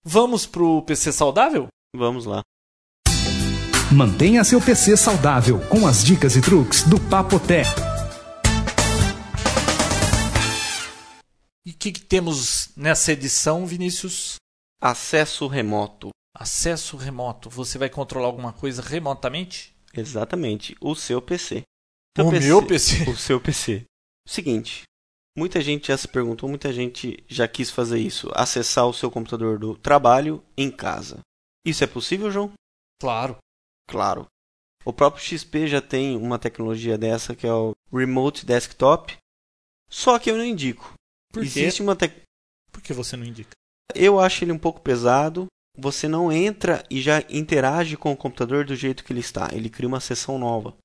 [0.03, 1.69] Vamos pro PC saudável?
[1.95, 2.43] Vamos lá.
[3.91, 7.67] Mantenha seu PC saudável com as dicas e truques do Papotec.
[11.65, 14.35] E o que, que temos nessa edição, Vinícius?
[14.79, 16.11] Acesso remoto.
[16.37, 17.49] Acesso remoto.
[17.49, 19.75] Você vai controlar alguma coisa remotamente?
[19.95, 20.77] Exatamente.
[20.83, 21.63] O seu PC.
[22.19, 23.09] o meu PC.
[23.09, 23.85] O seu PC.
[24.29, 24.83] Seguinte.
[25.35, 28.29] Muita gente já se perguntou, muita gente já quis fazer isso.
[28.35, 31.21] Acessar o seu computador do trabalho em casa.
[31.65, 32.53] Isso é possível, João?
[33.01, 33.39] Claro.
[33.89, 34.27] Claro.
[34.85, 39.17] O próprio XP já tem uma tecnologia dessa que é o Remote Desktop.
[39.91, 40.93] Só que eu não indico.
[41.33, 41.49] Por quê?
[41.49, 42.23] Existe uma tec...
[42.71, 43.51] Por que você não indica?
[43.95, 45.47] Eu acho ele um pouco pesado.
[45.77, 49.49] Você não entra e já interage com o computador do jeito que ele está.
[49.53, 50.77] Ele cria uma sessão nova.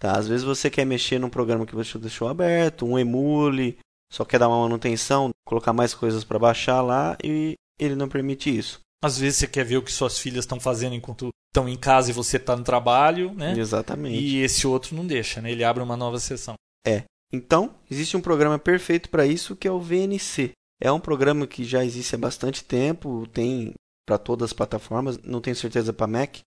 [0.00, 0.18] Tá?
[0.18, 3.78] Às vezes você quer mexer num programa que você deixou aberto, um emule,
[4.10, 8.54] só quer dar uma manutenção, colocar mais coisas para baixar lá e ele não permite
[8.54, 8.80] isso.
[9.02, 12.10] Às vezes você quer ver o que suas filhas estão fazendo enquanto estão em casa
[12.10, 13.52] e você está no trabalho, né?
[13.58, 14.18] Exatamente.
[14.18, 15.50] E esse outro não deixa, né?
[15.50, 16.54] Ele abre uma nova sessão.
[16.86, 17.04] É.
[17.32, 20.52] Então, existe um programa perfeito para isso que é o VNC.
[20.80, 23.72] É um programa que já existe há bastante tempo, tem
[24.06, 26.38] para todas as plataformas, não tenho certeza para Mac,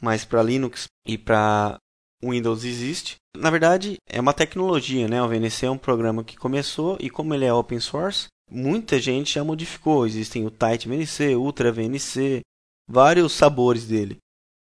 [0.00, 1.76] mas para Linux e para
[2.22, 3.16] Windows existe.
[3.36, 5.22] Na verdade, é uma tecnologia, né?
[5.22, 9.34] O VNC é um programa que começou e como ele é open source, muita gente
[9.34, 10.06] já modificou.
[10.06, 12.40] Existem o Tight VNC, Ultra VNC,
[12.88, 14.18] vários sabores dele.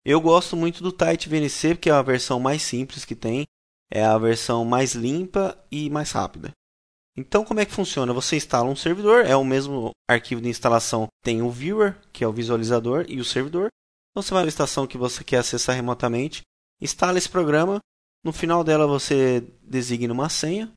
[0.06, 3.46] Eu gosto muito do Tight VNC porque é a versão mais simples que tem,
[3.92, 6.52] é a versão mais limpa e mais rápida.
[7.18, 8.14] Então, como é que funciona?
[8.14, 12.28] Você instala um servidor, é o mesmo arquivo de instalação, tem o viewer, que é
[12.28, 13.70] o visualizador, e o servidor.
[14.12, 16.44] Então, você vai na estação que você quer acessar remotamente,
[16.80, 17.80] instala esse programa,
[18.24, 20.72] no final dela você designa uma senha,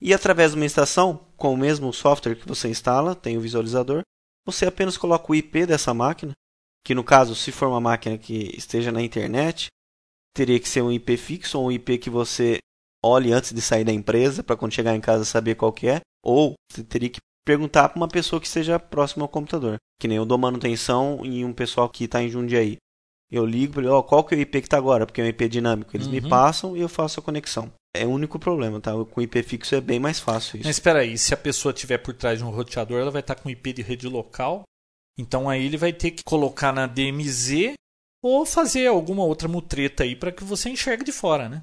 [0.00, 4.02] e através de uma estação, com o mesmo software que você instala, tem o visualizador,
[4.46, 6.32] você apenas coloca o IP dessa máquina,
[6.84, 9.66] que no caso, se for uma máquina que esteja na internet,
[10.34, 12.58] teria que ser um IP fixo ou um IP que você
[13.04, 16.00] olhe antes de sair da empresa para quando chegar em casa saber qual que é,
[16.22, 20.16] ou você teria que perguntar para uma pessoa que esteja próxima ao computador, que nem
[20.16, 22.76] eu dou manutenção em um pessoal que está em Jundiaí.
[23.30, 25.24] Eu ligo para ele, oh, qual que é o IP que está agora, porque é
[25.24, 25.94] um IP dinâmico.
[25.94, 26.12] Eles uhum.
[26.12, 27.72] me passam e eu faço a conexão.
[27.98, 28.92] É o único problema, tá?
[29.04, 30.66] Com IP fixo é bem mais fácil isso.
[30.66, 33.34] Mas espera aí, se a pessoa tiver por trás de um roteador, ela vai estar
[33.34, 34.62] com IP de rede local.
[35.18, 37.74] Então aí ele vai ter que colocar na DMZ
[38.22, 41.60] ou fazer alguma outra mutreta aí para que você enxergue de fora, né?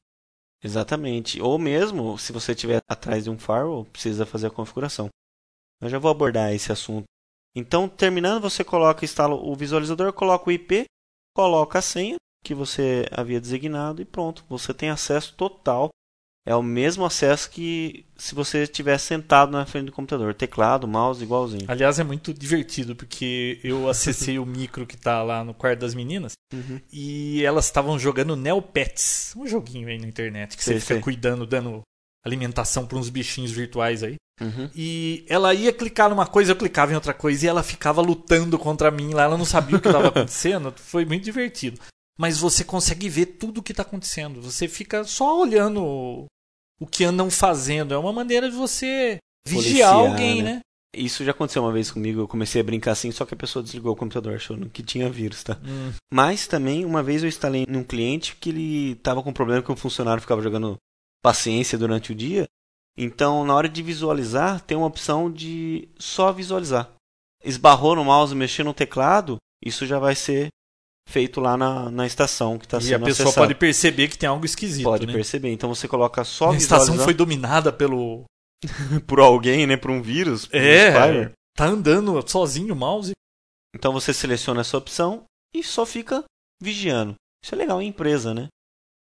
[0.64, 1.42] Exatamente.
[1.42, 5.10] Ou mesmo, se você estiver atrás de um firewall, precisa fazer a configuração.
[5.82, 7.06] Eu já vou abordar esse assunto.
[7.56, 10.86] Então, terminando, você coloca, instala o visualizador, coloca o IP,
[11.36, 14.44] coloca a senha que você havia designado e pronto.
[14.50, 15.90] Você tem acesso total
[16.46, 20.34] é o mesmo acesso que se você estivesse sentado na frente do computador.
[20.34, 21.66] Teclado, mouse, igualzinho.
[21.68, 25.96] Aliás, é muito divertido, porque eu acessei o micro que está lá no quarto das
[25.96, 26.80] meninas uhum.
[26.94, 31.02] e elas estavam jogando Neopets, um joguinho aí na internet que sei, você fica sei.
[31.02, 31.82] cuidando, dando
[32.24, 34.16] alimentação para uns bichinhos virtuais aí.
[34.40, 34.70] Uhum.
[34.76, 38.60] E ela ia clicar numa coisa, eu clicava em outra coisa e ela ficava lutando
[38.60, 39.24] contra mim lá.
[39.24, 40.74] Ela não sabia o que estava acontecendo.
[40.78, 41.80] Foi muito divertido.
[42.18, 44.42] Mas você consegue ver tudo o que está acontecendo.
[44.42, 46.26] Você fica só olhando
[46.80, 47.94] o que andam fazendo.
[47.94, 50.54] É uma maneira de você vigiar Policiar, alguém, né?
[50.56, 50.62] né?
[50.96, 53.62] Isso já aconteceu uma vez comigo, eu comecei a brincar assim, só que a pessoa
[53.62, 55.60] desligou o computador achando que tinha vírus, tá?
[55.64, 55.92] Hum.
[56.12, 59.72] Mas também, uma vez eu instalei num cliente que ele tava com um problema que
[59.72, 60.78] um funcionário ficava jogando
[61.22, 62.46] paciência durante o dia.
[62.98, 66.90] Então, na hora de visualizar, tem uma opção de só visualizar.
[67.44, 70.48] Esbarrou no mouse, mexeu no teclado, isso já vai ser
[71.08, 74.28] feito lá na, na estação que está sendo E a pessoa pode perceber que tem
[74.28, 74.86] algo esquisito.
[74.86, 75.14] Pode né?
[75.14, 75.52] perceber.
[75.52, 78.26] Então você coloca só A estação foi dominada pelo.
[79.08, 79.78] por alguém, né?
[79.78, 80.46] Por um vírus.
[80.46, 80.90] Por é.
[80.90, 83.12] Um tá andando sozinho o mouse.
[83.76, 86.24] Então você seleciona essa opção e só fica
[86.62, 87.16] vigiando.
[87.44, 88.48] Isso é legal em empresa, né?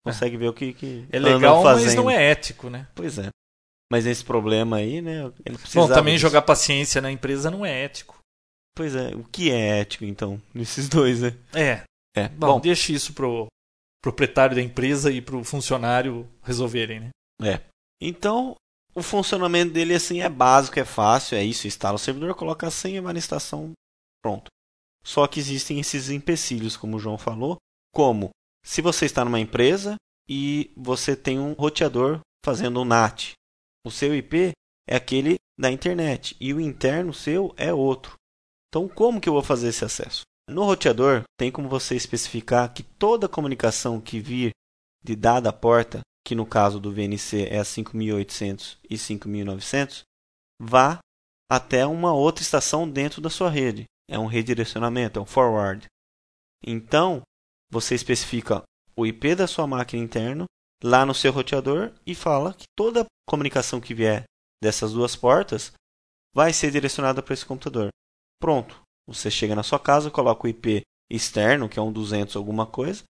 [0.06, 0.40] Consegue é.
[0.40, 2.88] ver o que, que É legal, mas não é ético, né?
[2.96, 3.30] Pois é.
[3.92, 5.32] Mas esse problema aí, né?
[5.74, 6.22] Bom, também disso.
[6.22, 8.20] jogar paciência na empresa não é ético.
[8.76, 11.36] Pois é, o que é ético então, nesses dois, né?
[11.54, 11.84] É.
[12.16, 12.28] É.
[12.30, 13.48] Bom, Bom deixe isso pro
[14.02, 17.10] proprietário da empresa e pro funcionário resolverem, né?
[17.42, 17.62] É.
[18.02, 18.56] Então,
[18.96, 22.72] o funcionamento dele assim é básico, é fácil, é isso, instala o servidor, coloca a
[22.72, 23.74] senha, vai na estação,
[24.24, 24.50] pronto.
[25.04, 27.58] Só que existem esses empecilhos, como o João falou,
[27.94, 28.30] como
[28.66, 29.96] se você está numa empresa
[30.30, 33.34] e você tem um roteador fazendo um NAT.
[33.86, 34.52] O seu IP
[34.88, 38.16] é aquele da internet e o interno seu é outro.
[38.68, 40.22] Então, como que eu vou fazer esse acesso?
[40.50, 44.52] No roteador, tem como você especificar que toda comunicação que vir
[45.04, 50.04] de dada porta, que no caso do VNC é a 5800 e 5900,
[50.60, 51.00] vá
[51.50, 53.86] até uma outra estação dentro da sua rede.
[54.10, 55.86] É um redirecionamento, é um forward.
[56.66, 57.22] Então,
[57.72, 58.64] você especifica
[58.96, 60.46] o IP da sua máquina interna
[60.84, 64.24] lá no seu roteador e fala que toda comunicação que vier
[64.62, 65.72] dessas duas portas
[66.34, 67.90] vai ser direcionada para esse computador.
[68.42, 68.82] Pronto.
[69.10, 73.04] Você chega na sua casa, coloca o IP externo, que é um 200 alguma coisa,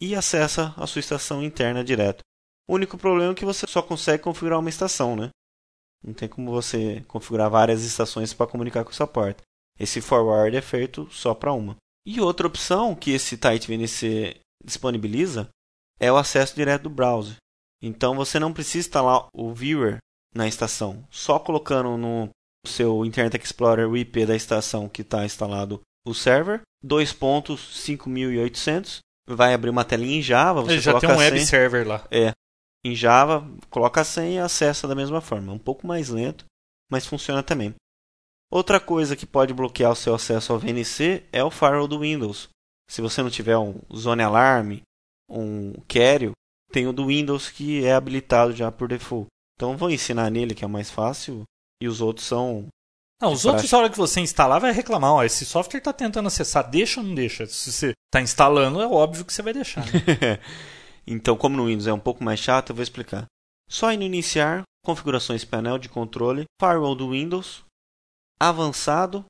[0.00, 2.22] e acessa a sua estação interna direto.
[2.68, 5.30] O único problema é que você só consegue configurar uma estação, né?
[6.02, 9.42] Não tem como você configurar várias estações para comunicar com sua porta.
[9.78, 11.76] Esse forward é feito só para uma.
[12.06, 15.48] E outra opção que esse Tight VNC disponibiliza
[15.98, 17.36] é o acesso direto do browser.
[17.82, 19.98] Então você não precisa instalar o viewer
[20.34, 21.04] na estação.
[21.10, 22.30] Só colocando no
[22.66, 29.70] seu Internet Explorer o IP da estação que está instalado o server, 2.5800, vai abrir
[29.70, 32.06] uma telinha em Java, você Ele já coloca tem um web server lá.
[32.10, 32.32] É.
[32.84, 35.52] Em Java, coloca a senha e acessa da mesma forma.
[35.52, 36.46] É um pouco mais lento,
[36.90, 37.74] mas funciona também.
[38.50, 42.48] Outra coisa que pode bloquear o seu acesso ao VNC é o firewall do Windows.
[42.88, 44.78] Se você não tiver um Zone Alarm,
[45.28, 46.32] um Carrier,
[46.72, 49.28] tem o do Windows que é habilitado já por default.
[49.56, 51.44] Então vou ensinar nele que é o mais fácil
[51.80, 52.66] e os outros são
[53.20, 55.12] Não, os outros, na hora que você instalar, vai reclamar.
[55.12, 57.46] Ó, esse software está tentando acessar, deixa ou não deixa?
[57.46, 59.84] Se você está instalando, é óbvio que você vai deixar.
[59.86, 60.40] né?
[61.06, 63.26] então, como no Windows é um pouco mais chato, eu vou explicar.
[63.68, 67.62] Só em iniciar, configurações painel de controle, firewall do Windows,
[68.40, 69.24] avançado.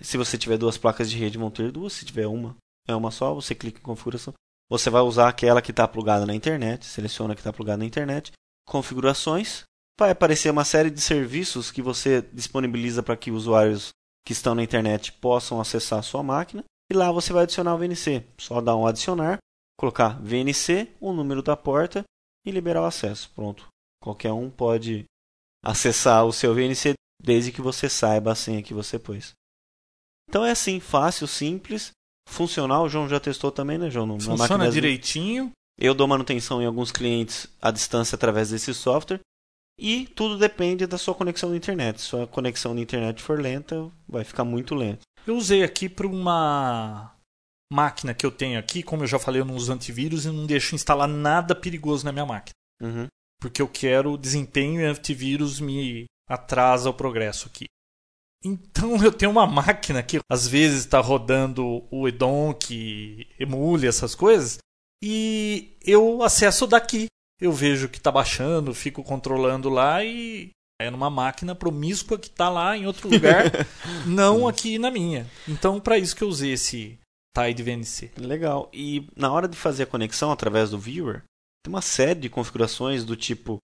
[0.00, 1.92] Se você tiver duas placas de rede, vão ter duas.
[1.92, 3.32] Se tiver uma, é uma só.
[3.34, 4.34] Você clica em configuração.
[4.68, 6.84] Você vai usar aquela que está plugada na internet.
[6.86, 8.32] Seleciona a que está plugada na internet.
[8.66, 9.64] Configurações.
[9.98, 13.90] Vai aparecer uma série de serviços que você disponibiliza para que usuários
[14.26, 16.64] que estão na internet possam acessar a sua máquina.
[16.90, 18.24] E lá você vai adicionar o VNC.
[18.38, 19.38] Só dar um adicionar,
[19.78, 22.04] colocar VNC, o número da porta
[22.44, 23.30] e liberar o acesso.
[23.34, 23.66] Pronto.
[24.02, 25.04] Qualquer um pode
[25.62, 29.32] acessar o seu VNC desde que você saiba a senha que você pôs.
[30.28, 31.90] Então é assim, fácil, simples,
[32.28, 32.84] funcional.
[32.84, 34.18] O João já testou também, né, João?
[34.18, 35.52] Funciona direitinho.
[35.78, 39.20] Eu dou manutenção em alguns clientes à distância através desse software.
[39.80, 42.02] E tudo depende da sua conexão na internet.
[42.02, 45.00] Se sua conexão na internet for lenta, vai ficar muito lento.
[45.26, 47.16] Eu usei aqui para uma
[47.72, 48.82] máquina que eu tenho aqui.
[48.82, 52.12] Como eu já falei, eu não uso antivírus e não deixo instalar nada perigoso na
[52.12, 52.54] minha máquina.
[52.82, 53.06] Uhum.
[53.40, 57.64] Porque eu quero desempenho e antivírus me atrasa o progresso aqui.
[58.44, 64.14] Então eu tenho uma máquina que às vezes está rodando o Edon, que emule essas
[64.14, 64.58] coisas,
[65.02, 67.06] e eu acesso daqui.
[67.40, 70.50] Eu vejo que está baixando, fico controlando lá e
[70.80, 73.44] é numa máquina promíscua que está lá em outro lugar,
[74.06, 75.26] não aqui na minha.
[75.48, 76.98] Então para isso que eu usei esse
[77.36, 78.10] Tide VNC.
[78.18, 78.68] Legal.
[78.72, 81.22] E na hora de fazer a conexão através do viewer,
[81.64, 83.58] tem uma série de configurações do tipo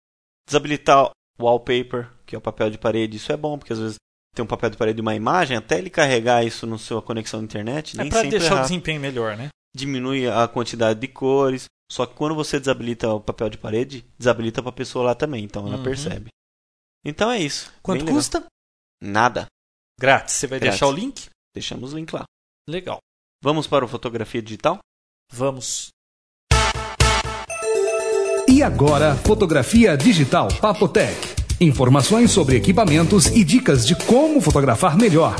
[0.49, 3.17] desabilitar o wallpaper, que é o papel de parede.
[3.17, 3.97] Isso é bom, porque às vezes
[4.35, 7.41] tem um papel de parede de uma imagem, até ele carregar isso na sua conexão
[7.41, 9.49] à internet, É nem para sempre deixar é o desempenho melhor, né?
[9.75, 11.65] diminui a quantidade de cores.
[11.91, 15.45] Só que quando você desabilita o papel de parede, desabilita para a pessoa lá também,
[15.45, 15.85] então ela Uhum.
[15.85, 16.29] percebe.
[17.05, 17.73] Então é isso.
[17.83, 18.17] Quanto Bem legal.
[18.19, 18.45] custa?
[19.01, 19.47] Nada.
[19.99, 20.35] Grátis.
[20.35, 20.81] Você vai Grátis.
[20.81, 21.29] deixar o link?
[21.55, 22.25] Deixamos o link lá.
[22.69, 22.99] Legal.
[23.43, 24.79] Vamos para o fotografia digital?
[25.33, 25.89] Vamos.
[28.49, 31.17] E agora, fotografia digital Papotec.
[31.61, 35.35] Informações sobre equipamentos e dicas de como fotografar melhor.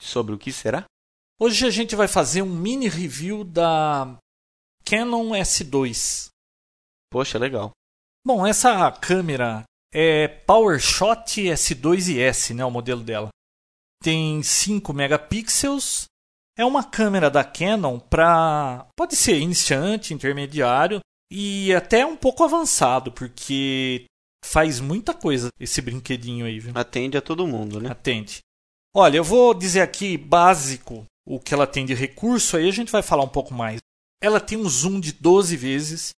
[0.00, 0.84] Sobre o que será?
[1.44, 4.16] Hoje a gente vai fazer um mini review da
[4.84, 6.28] Canon S2.
[7.10, 7.72] Poxa, legal.
[8.24, 13.30] Bom, essa câmera é PowerShot S2 e S, né, o modelo dela.
[14.00, 16.04] Tem 5 megapixels.
[16.56, 23.10] É uma câmera da Canon para pode ser iniciante, intermediário e até um pouco avançado,
[23.10, 24.04] porque
[24.44, 26.72] faz muita coisa esse brinquedinho aí, viu?
[26.76, 27.90] Atende a todo mundo, né?
[27.90, 28.38] Atende.
[28.94, 32.92] Olha, eu vou dizer aqui básico o que ela tem de recurso, aí a gente
[32.92, 33.80] vai falar um pouco mais.
[34.22, 36.10] Ela tem um zoom de 12 vezes.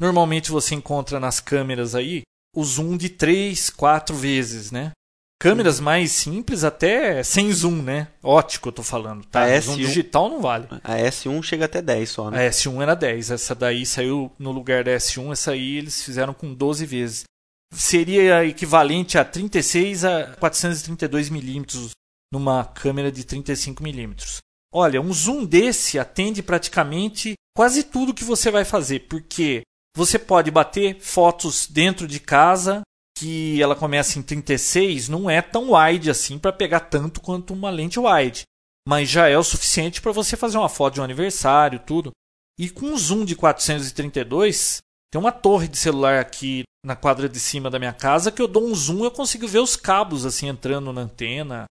[0.00, 2.22] Normalmente você encontra nas câmeras aí
[2.54, 4.92] o zoom de 3, 4 vezes, né?
[5.40, 8.08] Câmeras mais simples até sem zoom, né?
[8.22, 9.44] Ótico, eu tô falando, tá?
[9.44, 10.68] A Zoom S1 digital não vale.
[10.84, 12.50] A S1 chega até 10 só, A né?
[12.50, 16.52] S1 era 10, essa daí saiu no lugar da S1, essa aí eles fizeram com
[16.52, 17.24] 12 vezes.
[17.72, 21.92] Seria equivalente a 36 a 432 milímetros
[22.32, 24.38] numa câmera de 35 milímetros.
[24.72, 29.62] Olha, um zoom desse atende praticamente quase tudo que você vai fazer, porque
[29.96, 32.82] você pode bater fotos dentro de casa
[33.18, 37.68] que ela começa em 36, não é tão wide assim para pegar tanto quanto uma
[37.68, 38.44] lente wide,
[38.88, 42.12] mas já é o suficiente para você fazer uma foto de um aniversário, tudo.
[42.58, 44.78] E com um zoom de 432,
[45.12, 48.48] tem uma torre de celular aqui na quadra de cima da minha casa que eu
[48.48, 51.66] dou um zoom e eu consigo ver os cabos assim entrando na antena.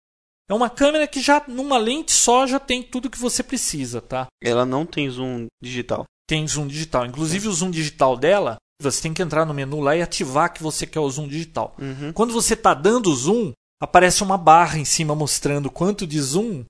[0.48, 4.26] É uma câmera que já numa lente só já tem tudo que você precisa, tá?
[4.42, 6.04] Ela não tem zoom digital.
[6.26, 7.04] Tem zoom digital.
[7.04, 10.62] Inclusive o zoom digital dela, você tem que entrar no menu lá e ativar que
[10.62, 11.76] você quer o zoom digital.
[11.78, 12.12] Uhum.
[12.12, 16.64] Quando você está dando zoom, aparece uma barra em cima mostrando quanto de zoom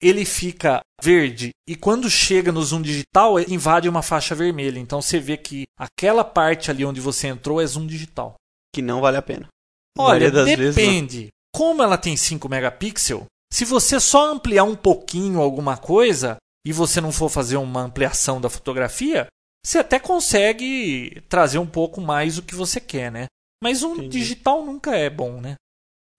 [0.00, 1.50] ele fica verde.
[1.66, 4.78] E quando chega no zoom digital, invade uma faixa vermelha.
[4.78, 8.34] Então você vê que aquela parte ali onde você entrou é zoom digital.
[8.74, 9.48] Que não vale a pena.
[9.96, 11.28] A Olha, maioria das vezes, depende.
[11.54, 17.00] Como ela tem 5 megapixels, se você só ampliar um pouquinho alguma coisa e você
[17.00, 19.26] não for fazer uma ampliação da fotografia,
[19.64, 23.26] você até consegue trazer um pouco mais o que você quer, né?
[23.62, 24.18] Mas um Entendi.
[24.18, 25.54] digital nunca é bom, né?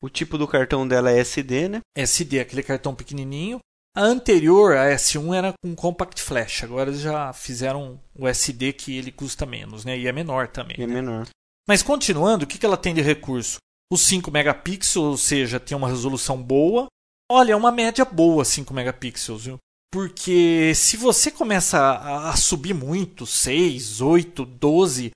[0.01, 1.79] O tipo do cartão dela é SD, né?
[1.95, 3.59] SD, aquele cartão pequenininho.
[3.95, 6.63] A anterior, a S1, era com compact flash.
[6.63, 9.97] Agora eles já fizeram o SD que ele custa menos, né?
[9.97, 10.77] E é menor também.
[10.79, 10.93] É né?
[10.93, 11.27] menor.
[11.67, 13.57] Mas continuando, o que ela tem de recurso?
[13.91, 16.87] Os 5 megapixels, ou seja, tem uma resolução boa.
[17.31, 19.57] Olha, é uma média boa 5 megapixels, viu?
[19.91, 25.11] Porque se você começa a, a subir muito, 6, 8, 12,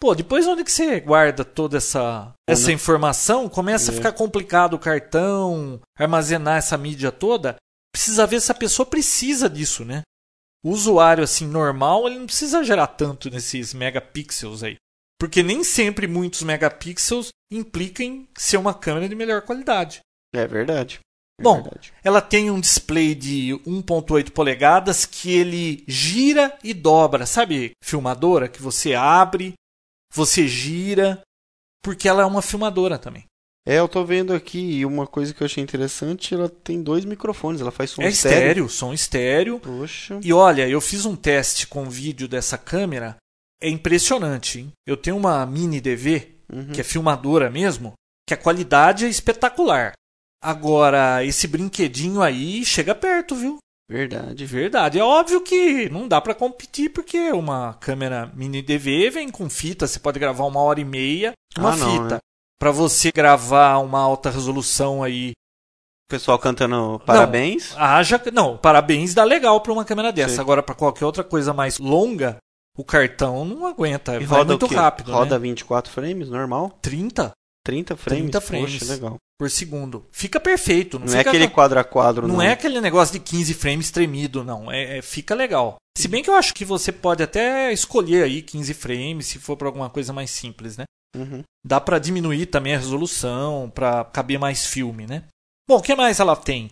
[0.00, 2.72] pô, depois onde que você guarda toda essa, essa né?
[2.74, 3.48] informação?
[3.48, 3.96] Começa a É.
[3.96, 7.56] ficar complicado o cartão, armazenar essa mídia toda.
[7.92, 10.02] Precisa ver se a pessoa precisa disso, né?
[10.64, 14.76] O usuário assim normal, ele não precisa gerar tanto nesses megapixels aí.
[15.22, 20.00] Porque nem sempre muitos megapixels implicam ser uma câmera de melhor qualidade.
[20.34, 20.98] É verdade.
[21.38, 21.92] É Bom, verdade.
[22.02, 27.70] ela tem um display de 1.8 polegadas que ele gira e dobra, sabe?
[27.84, 29.54] Filmadora que você abre,
[30.12, 31.22] você gira,
[31.84, 33.24] porque ela é uma filmadora também.
[33.64, 37.04] É, eu tô vendo aqui e uma coisa que eu achei interessante, ela tem dois
[37.04, 39.60] microfones, ela faz som é estéreo, som estéreo.
[39.60, 40.18] Poxa.
[40.20, 43.16] E olha, eu fiz um teste com vídeo dessa câmera,
[43.62, 44.72] é impressionante, hein?
[44.86, 46.72] Eu tenho uma mini DV, Uhum.
[46.72, 47.94] que é filmadora mesmo,
[48.28, 49.92] que a qualidade é espetacular.
[50.42, 53.58] Agora, esse brinquedinho aí chega perto, viu?
[53.88, 54.34] Verdade.
[54.34, 54.98] De verdade.
[54.98, 59.86] É óbvio que não dá pra competir, porque uma câmera mini DV vem com fita,
[59.86, 62.14] você pode gravar uma hora e meia, uma Ah, não, fita.
[62.16, 62.18] né?
[62.58, 67.74] Pra você gravar uma alta resolução aí, O pessoal cantando parabéns.
[67.76, 68.20] haja.
[68.32, 70.34] Não, parabéns, dá legal pra uma câmera dessa.
[70.36, 70.40] Sim.
[70.40, 72.36] Agora, pra qualquer outra coisa mais longa,
[72.76, 74.16] o cartão não aguenta.
[74.16, 75.12] E vai roda muito rápido.
[75.12, 75.48] Roda né?
[75.48, 76.78] 24 frames, normal?
[76.82, 77.32] 30
[77.64, 78.22] 30 frames?
[78.22, 78.78] 30 frames.
[78.78, 79.16] Poxa, legal.
[79.38, 80.04] por segundo.
[80.10, 80.98] Fica perfeito.
[80.98, 82.36] Não, Não, é fica aquele quadro a quadro, não.
[82.36, 84.70] Não é aquele negócio de 15 frames tremido, não.
[84.70, 85.76] É, é- fica legal.
[85.96, 89.56] Se bem que eu acho que você pode até escolher aí 15 frames se for
[89.56, 90.84] para alguma coisa mais simples, né?
[91.16, 91.42] Uhum.
[91.64, 95.24] Dá para diminuir também a resolução, para caber mais filme, né?
[95.68, 96.68] Bom, o que mais ela tem?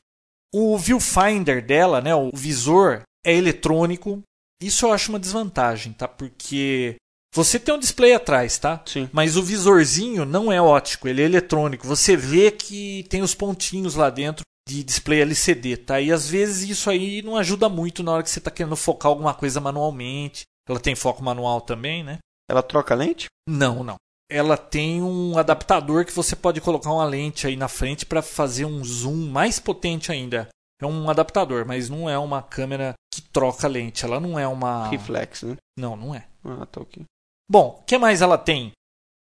[0.53, 4.23] O viewfinder dela, né, o visor é eletrônico.
[4.61, 6.07] Isso eu acho uma desvantagem, tá?
[6.07, 6.97] Porque
[7.35, 8.83] você tem um display atrás, tá?
[8.85, 9.09] Sim.
[9.13, 11.87] Mas o visorzinho não é ótico, ele é eletrônico.
[11.87, 16.01] Você vê que tem os pontinhos lá dentro de display LCD, tá?
[16.01, 19.11] E às vezes isso aí não ajuda muito na hora que você está querendo focar
[19.11, 20.43] alguma coisa manualmente.
[20.69, 22.19] Ela tem foco manual também, né?
[22.49, 23.27] Ela troca lente?
[23.49, 23.97] Não, não.
[24.31, 28.65] Ela tem um adaptador que você pode colocar uma lente aí na frente para fazer
[28.65, 30.49] um zoom mais potente ainda.
[30.81, 34.05] É um adaptador, mas não é uma câmera que troca lente.
[34.05, 34.89] Ela não é uma.
[34.89, 35.57] Reflex, né?
[35.79, 36.27] Não, não é.
[36.45, 37.05] Ah, tá ok.
[37.49, 38.73] Bom, o que mais ela tem?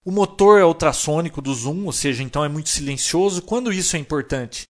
[0.05, 3.43] O motor é ultrassônico do zoom, ou seja, então é muito silencioso.
[3.43, 4.63] Quando isso é importante?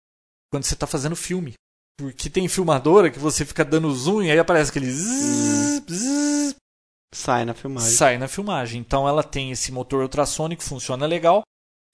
[0.51, 1.53] Quando você está fazendo filme.
[1.99, 6.55] Porque tem filmadora que você fica dando zoom e aí aparece aquele zzz, bzzz,
[7.13, 7.91] Sai na filmagem.
[7.91, 8.81] sai na filmagem.
[8.81, 11.43] Então ela tem esse motor ultrassônico, funciona legal.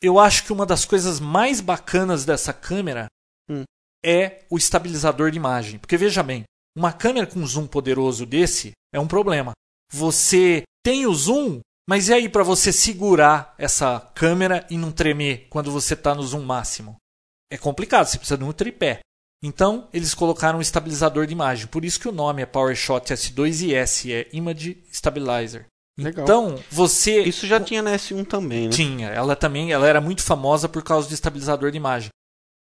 [0.03, 3.07] Eu acho que uma das coisas mais bacanas dessa câmera
[3.49, 3.65] Hum.
[4.05, 5.79] É o estabilizador de imagem.
[5.79, 6.45] Porque veja bem,
[6.77, 9.53] uma câmera com zoom poderoso desse é um problema.
[9.93, 15.47] Você tem o zoom, mas e aí para você segurar essa câmera e não tremer
[15.49, 16.97] quando você está no zoom máximo?
[17.51, 19.01] É complicado, você precisa de um tripé.
[19.43, 21.67] Então, eles colocaram um estabilizador de imagem.
[21.67, 25.67] Por isso que o nome é PowerShot S2 e S, é Image Stabilizer.
[25.99, 26.25] Legal.
[26.25, 28.71] Então, você Isso já tinha na S1 também, né?
[28.71, 32.09] tinha, ela também, ela era muito famosa por causa do estabilizador de imagem.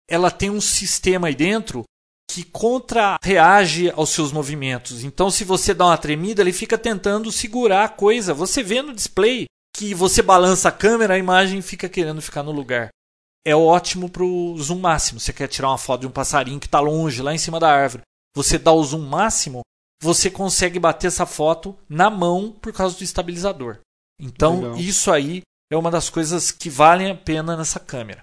[0.09, 1.85] Ela tem um sistema aí dentro
[2.31, 5.05] que contra-reage aos seus movimentos.
[5.05, 8.33] Então, se você dá uma tremida, ele fica tentando segurar a coisa.
[8.33, 9.45] Você vê no display
[9.77, 12.89] que você balança a câmera, a imagem fica querendo ficar no lugar.
[13.45, 15.21] É ótimo para o zoom máximo.
[15.21, 17.71] Você quer tirar uma foto de um passarinho que está longe, lá em cima da
[17.71, 18.03] árvore.
[18.35, 19.61] Você dá o zoom máximo,
[20.01, 23.79] você consegue bater essa foto na mão por causa do estabilizador.
[24.19, 24.77] Então, Legal.
[24.79, 28.23] isso aí é uma das coisas que valem a pena nessa câmera.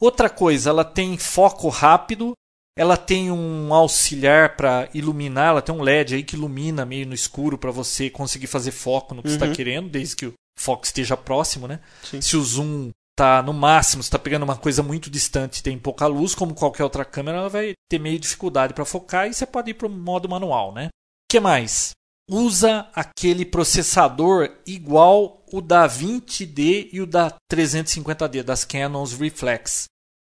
[0.00, 2.32] Outra coisa, ela tem foco rápido,
[2.76, 7.14] ela tem um auxiliar para iluminar, ela tem um LED aí que ilumina meio no
[7.14, 9.52] escuro para você conseguir fazer foco no que você está Uhum.
[9.52, 11.80] querendo, desde que o foco esteja próximo, né?
[12.02, 12.20] Sim.
[12.20, 16.34] Se o zoom tá no máximo, está pegando uma coisa muito distante, tem pouca luz,
[16.34, 19.74] como qualquer outra câmera, ela vai ter meio dificuldade para focar e você pode ir
[19.74, 20.86] para o modo manual, né?
[20.86, 20.90] O
[21.30, 21.92] que mais?
[22.28, 29.84] Usa aquele processador igual o da 20D e o da 350D, das Canons Reflex.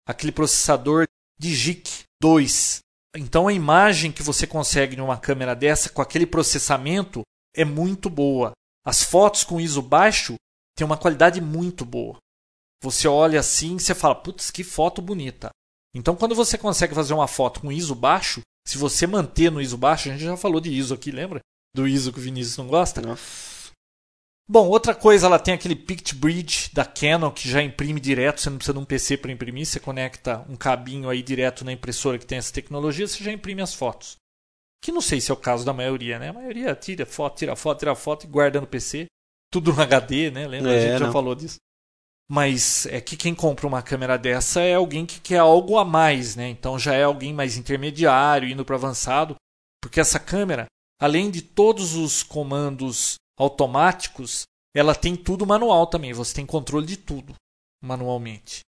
[0.07, 1.05] Aquele processador
[1.39, 2.79] Digic 2.
[3.15, 7.21] Então a imagem que você consegue numa câmera dessa com aquele processamento
[7.55, 8.53] é muito boa.
[8.83, 10.35] As fotos com ISO baixo
[10.75, 12.17] têm uma qualidade muito boa.
[12.81, 15.49] Você olha assim e você fala, putz, que foto bonita.
[15.95, 19.77] Então quando você consegue fazer uma foto com ISO baixo, se você manter no ISO
[19.77, 21.39] baixo, a gente já falou de ISO aqui, lembra?
[21.75, 23.01] Do ISO que o Vinícius não gosta.
[23.01, 23.53] Nossa.
[24.47, 28.49] Bom, outra coisa, ela tem aquele Pict Bridge da Canon que já imprime direto, você
[28.49, 32.19] não precisa de um PC para imprimir, você conecta um cabinho aí direto na impressora
[32.19, 34.17] que tem essa tecnologia, você já imprime as fotos.
[34.83, 36.29] Que não sei se é o caso da maioria, né?
[36.29, 39.05] A maioria tira foto, tira foto, tira foto e guarda no PC.
[39.49, 40.45] Tudo no HD, né?
[40.45, 40.73] Lembra?
[40.73, 41.55] É, a gente já falou disso.
[42.29, 46.35] Mas é que quem compra uma câmera dessa é alguém que quer algo a mais,
[46.35, 46.49] né?
[46.49, 49.35] Então já é alguém mais intermediário, indo para avançado,
[49.81, 50.65] porque essa câmera,
[51.03, 54.43] além de todos os comandos automáticos,
[54.73, 56.13] ela tem tudo manual também.
[56.13, 57.35] Você tem controle de tudo
[57.83, 58.61] manualmente.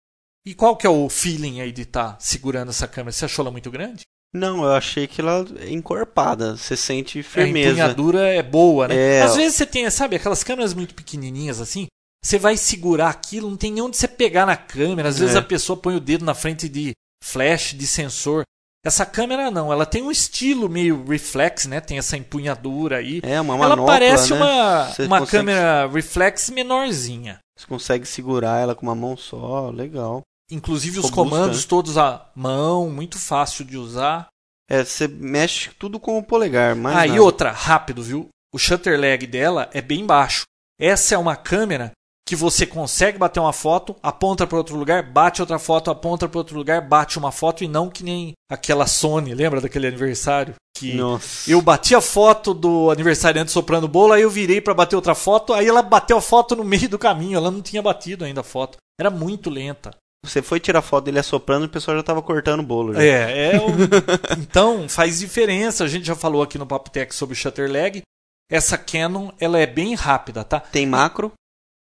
[0.43, 3.11] E qual que é o feeling aí de estar tá segurando essa câmera?
[3.11, 4.01] Você achou ela muito grande?
[4.33, 6.57] Não, eu achei que ela é encorpada.
[6.57, 7.69] Você sente firmeza.
[7.69, 8.95] A empunhadura é boa, né?
[8.95, 9.21] É...
[9.21, 11.85] Às vezes você tem, sabe, aquelas câmeras muito pequenininhas assim.
[12.25, 15.09] Você vai segurar aquilo, não tem nem onde você pegar na câmera.
[15.09, 15.37] Às vezes é.
[15.37, 18.43] a pessoa põe o dedo na frente de flash, de sensor.
[18.85, 21.79] Essa câmera não, ela tem um estilo meio reflex, né?
[21.79, 23.21] Tem essa empunhadura aí.
[23.23, 24.37] É, uma manopla, Ela parece né?
[24.37, 25.25] uma, uma consegue...
[25.25, 27.39] câmera reflex menorzinha.
[27.57, 30.21] Você consegue segurar ela com uma mão só, legal.
[30.51, 31.69] Inclusive os Robusta, comandos né?
[31.69, 34.27] todos à mão, muito fácil de usar.
[34.69, 36.75] É, você mexe tudo com o polegar.
[36.75, 37.15] Mais ah, nada.
[37.15, 38.27] e outra, rápido, viu?
[38.53, 40.43] O shutter lag dela é bem baixo.
[40.77, 41.91] Essa é uma câmera
[42.25, 46.37] que você consegue bater uma foto, aponta para outro lugar, bate outra foto, aponta para
[46.37, 50.55] outro lugar, bate uma foto e não que nem aquela Sony, lembra daquele aniversário?
[50.75, 51.49] Que Nossa.
[51.51, 55.53] eu bati a foto do aniversariante soprando bolo, aí eu virei para bater outra foto,
[55.53, 58.43] aí ela bateu a foto no meio do caminho, ela não tinha batido ainda a
[58.43, 58.77] foto.
[58.99, 59.91] Era muito lenta.
[60.25, 62.93] Você foi tirar foto dele assoprando e o pessoal já estava cortando o bolo.
[62.93, 63.03] Já.
[63.03, 63.67] É, é o...
[64.39, 65.83] então faz diferença.
[65.83, 68.01] A gente já falou aqui no Papo Tech sobre o shutter lag.
[68.49, 70.61] Essa Canon ela é bem rápida, tá?
[70.61, 71.33] Tem macro?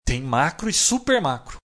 [0.09, 1.57] Tem macro e super macro.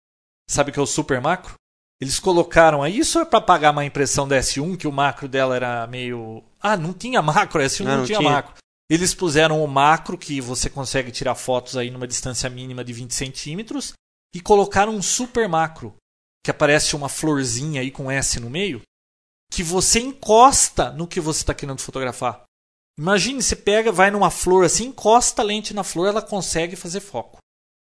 [0.47, 1.55] Sabe o que é o super macro?
[1.99, 5.55] Eles colocaram aí, isso é para pagar uma impressão da S1, que o macro dela
[5.55, 6.43] era meio.
[6.61, 8.53] Ah, não tinha macro, a S1 não, não, tinha, tinha, macro.
[8.87, 13.15] Eles puseram o macro, que você consegue tirar fotos aí numa distância mínima de 20
[13.15, 13.93] centímetros,
[14.31, 15.95] e colocaram um super macro,
[16.45, 18.79] que aparece uma florzinha aí com S no meio,
[19.51, 22.43] que você encosta no que você está querendo fotografar.
[22.95, 26.99] Imagine, você pega, vai numa flor assim, encosta a lente na flor, ela consegue fazer
[26.99, 27.39] foco.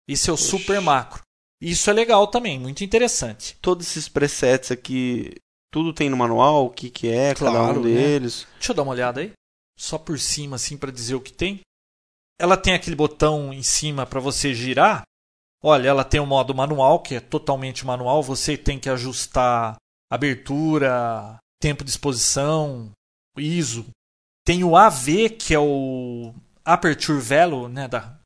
[0.08, 0.50] Isso é o Oxi.
[0.50, 1.22] super macro.
[1.62, 3.56] Isso é legal também, muito interessante.
[3.62, 5.36] Todos esses presets aqui,
[5.72, 7.94] tudo tem no manual, o que, que é, claro, cada um né?
[7.94, 8.48] deles.
[8.56, 9.32] Deixa eu dar uma olhada aí.
[9.78, 11.62] Só por cima, assim, para dizer o que tem.
[12.40, 15.04] Ela tem aquele botão em cima para você girar.
[15.64, 18.24] Olha, ela tem o modo manual, que é totalmente manual.
[18.24, 19.76] Você tem que ajustar
[20.12, 22.92] abertura, tempo de exposição,
[23.38, 23.86] ISO.
[24.44, 26.34] Tem o AV, que é o
[26.66, 28.20] Aperture Value, né, da,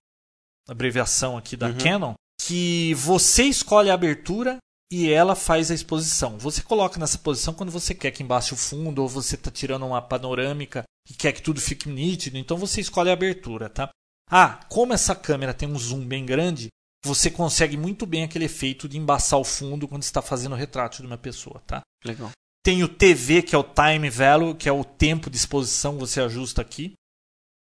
[0.68, 1.78] abreviação aqui da uhum.
[1.78, 4.58] Canon, que você escolhe a abertura
[4.92, 6.38] e ela faz a exposição.
[6.38, 9.86] Você coloca nessa posição quando você quer que embaixo o fundo ou você está tirando
[9.86, 13.90] uma panorâmica e quer que tudo fique nítido, então você escolhe a abertura, tá?
[14.30, 16.70] Ah, como essa câmera tem um zoom bem grande,
[17.06, 21.02] você consegue muito bem aquele efeito de embaçar o fundo quando está fazendo o retrato
[21.02, 21.82] de uma pessoa, tá?
[22.04, 22.32] Legal.
[22.64, 26.20] Tem o TV, que é o time value, que é o tempo de exposição, você
[26.20, 26.94] ajusta aqui.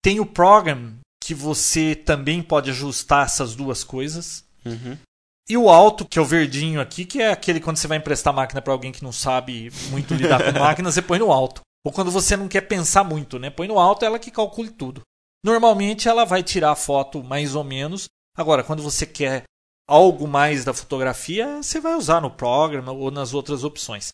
[0.03, 4.45] Tem o program, que você também pode ajustar essas duas coisas.
[4.65, 4.97] Uhum.
[5.49, 8.33] E o alto, que é o verdinho aqui, que é aquele quando você vai emprestar
[8.33, 11.61] máquina para alguém que não sabe muito lidar com máquina, você põe no alto.
[11.85, 13.51] Ou quando você não quer pensar muito, né?
[13.51, 15.03] Põe no alto, ela que calcule tudo.
[15.45, 18.07] Normalmente ela vai tirar a foto mais ou menos.
[18.37, 19.45] Agora, quando você quer
[19.89, 24.11] algo mais da fotografia, você vai usar no programa ou nas outras opções.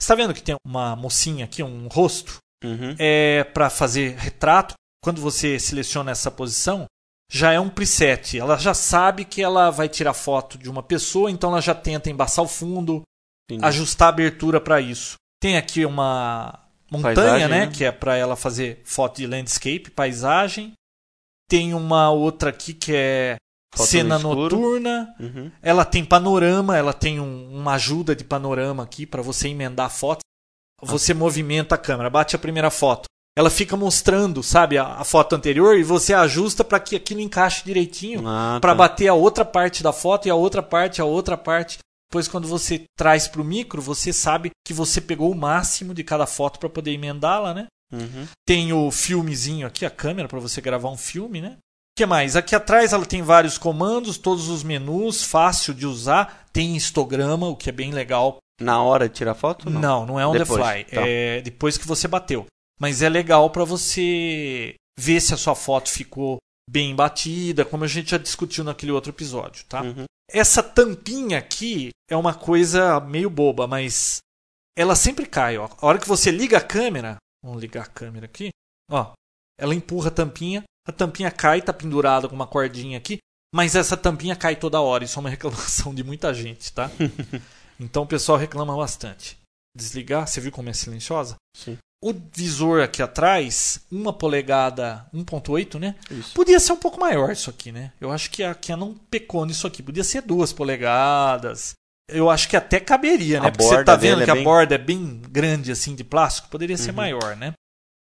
[0.00, 2.38] Está vendo que tem uma mocinha aqui, um rosto?
[2.64, 2.96] Uhum.
[2.98, 6.86] É para fazer retrato quando você seleciona essa posição,
[7.30, 8.38] já é um preset.
[8.38, 12.10] Ela já sabe que ela vai tirar foto de uma pessoa, então ela já tenta
[12.10, 13.02] embaçar o fundo,
[13.48, 13.64] Entendi.
[13.64, 15.16] ajustar a abertura para isso.
[15.40, 19.90] Tem aqui uma montanha, paisagem, né, né, que é para ela fazer foto de landscape,
[19.90, 20.72] paisagem.
[21.48, 23.36] Tem uma outra aqui que é
[23.74, 25.14] foto cena no noturna.
[25.20, 25.50] Uhum.
[25.62, 29.90] Ela tem panorama, ela tem um, uma ajuda de panorama aqui para você emendar a
[29.90, 30.20] foto.
[30.82, 31.14] Você ah.
[31.14, 33.08] movimenta a câmera, bate a primeira foto
[33.38, 37.64] ela fica mostrando, sabe, a, a foto anterior e você ajusta para que aquilo encaixe
[37.64, 38.74] direitinho ah, para tá.
[38.74, 41.78] bater a outra parte da foto e a outra parte, a outra parte.
[42.10, 46.02] Depois, quando você traz para o micro, você sabe que você pegou o máximo de
[46.02, 47.66] cada foto para poder emendá-la, né?
[47.92, 48.26] Uhum.
[48.44, 51.58] Tem o filmezinho aqui, a câmera para você gravar um filme, né?
[51.58, 52.34] O que mais?
[52.34, 56.48] Aqui atrás ela tem vários comandos, todos os menus, fácil de usar.
[56.52, 58.38] Tem histograma, o que é bem legal.
[58.60, 59.70] Na hora de tirar foto?
[59.70, 60.84] Não, não, não é on depois, the fly.
[60.86, 61.02] Tá.
[61.06, 62.44] É depois que você bateu
[62.78, 67.88] mas é legal para você ver se a sua foto ficou bem batida, como a
[67.88, 69.82] gente já discutiu naquele outro episódio, tá?
[69.82, 70.04] Uhum.
[70.30, 74.18] Essa tampinha aqui é uma coisa meio boba, mas
[74.76, 75.68] ela sempre cai, ó.
[75.78, 78.50] A hora que você liga a câmera, vamos ligar a câmera aqui,
[78.90, 79.12] ó,
[79.58, 83.18] ela empurra a tampinha, a tampinha cai, tá pendurada com uma cordinha aqui.
[83.54, 86.90] Mas essa tampinha cai toda hora, isso é uma reclamação de muita gente, tá?
[87.80, 89.38] então o pessoal reclama bastante.
[89.74, 91.36] Desligar, você viu como é silenciosa?
[91.56, 91.78] Sim.
[92.02, 95.96] O visor aqui atrás, uma polegada 1.8, né?
[96.10, 96.32] Isso.
[96.34, 97.92] Podia ser um pouco maior isso aqui, né?
[98.00, 99.82] Eu acho que a Canon pecou nisso aqui.
[99.82, 101.72] Podia ser duas polegadas.
[102.08, 103.48] Eu acho que até caberia, né?
[103.48, 106.04] A Porque você tá vendo é que a bem- borda é bem grande assim de
[106.04, 106.96] plástico, poderia ser Uhum.
[106.96, 107.52] maior, né?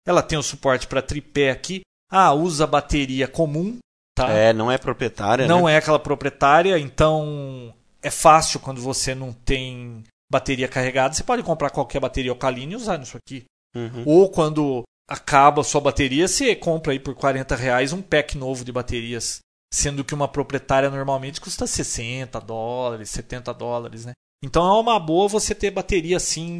[0.07, 1.81] Ela tem o suporte para tripé aqui.
[2.09, 3.77] Ah, usa bateria comum,
[4.17, 4.29] tá?
[4.31, 5.73] É, não é proprietária, não né?
[5.73, 11.69] é aquela proprietária, então é fácil quando você não tem bateria carregada, você pode comprar
[11.69, 13.43] qualquer bateria alcalina e usar nisso aqui.
[13.76, 14.03] Uhum.
[14.05, 18.63] Ou quando acaba a sua bateria, você compra aí por 40 reais um pack novo
[18.63, 19.39] de baterias.
[19.74, 24.13] Sendo que uma proprietária normalmente custa 60 dólares, 70 dólares, né?
[24.43, 26.59] Então é uma boa você ter bateria assim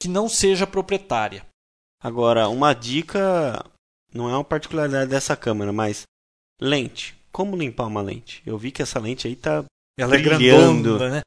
[0.00, 1.44] que não seja proprietária.
[2.02, 3.64] Agora, uma dica,
[4.12, 6.02] não é uma particularidade dessa câmera, mas
[6.60, 7.16] lente.
[7.32, 8.42] Como limpar uma lente?
[8.44, 9.64] Eu vi que essa lente aí tá
[9.98, 10.36] Ela Brilhando.
[10.36, 11.20] é grandona, né?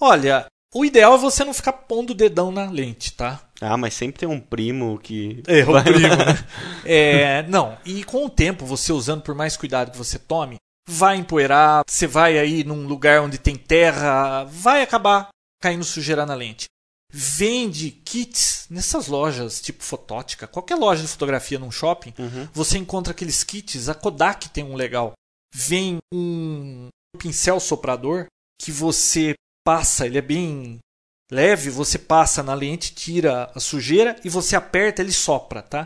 [0.00, 3.40] Olha, o ideal é você não ficar pondo o dedão na lente, tá?
[3.60, 5.42] Ah, mas sempre tem um primo que.
[5.46, 6.44] É, o primo, né?
[6.84, 10.56] É, não, e com o tempo, você usando por mais cuidado que você tome,
[10.88, 15.28] vai empoeirar, você vai aí num lugar onde tem terra, vai acabar
[15.62, 16.64] caindo sujeira na lente.
[17.14, 22.48] Vende kits nessas lojas, tipo Fotótica, qualquer loja de fotografia num shopping, Uhum.
[22.54, 23.88] você encontra aqueles kits.
[23.88, 25.12] A Kodak tem um legal.
[25.54, 28.26] Vem um pincel soprador
[28.60, 30.78] que você passa, ele é bem
[31.30, 35.84] leve, você passa na lente, tira a sujeira e você aperta, ele sopra, tá?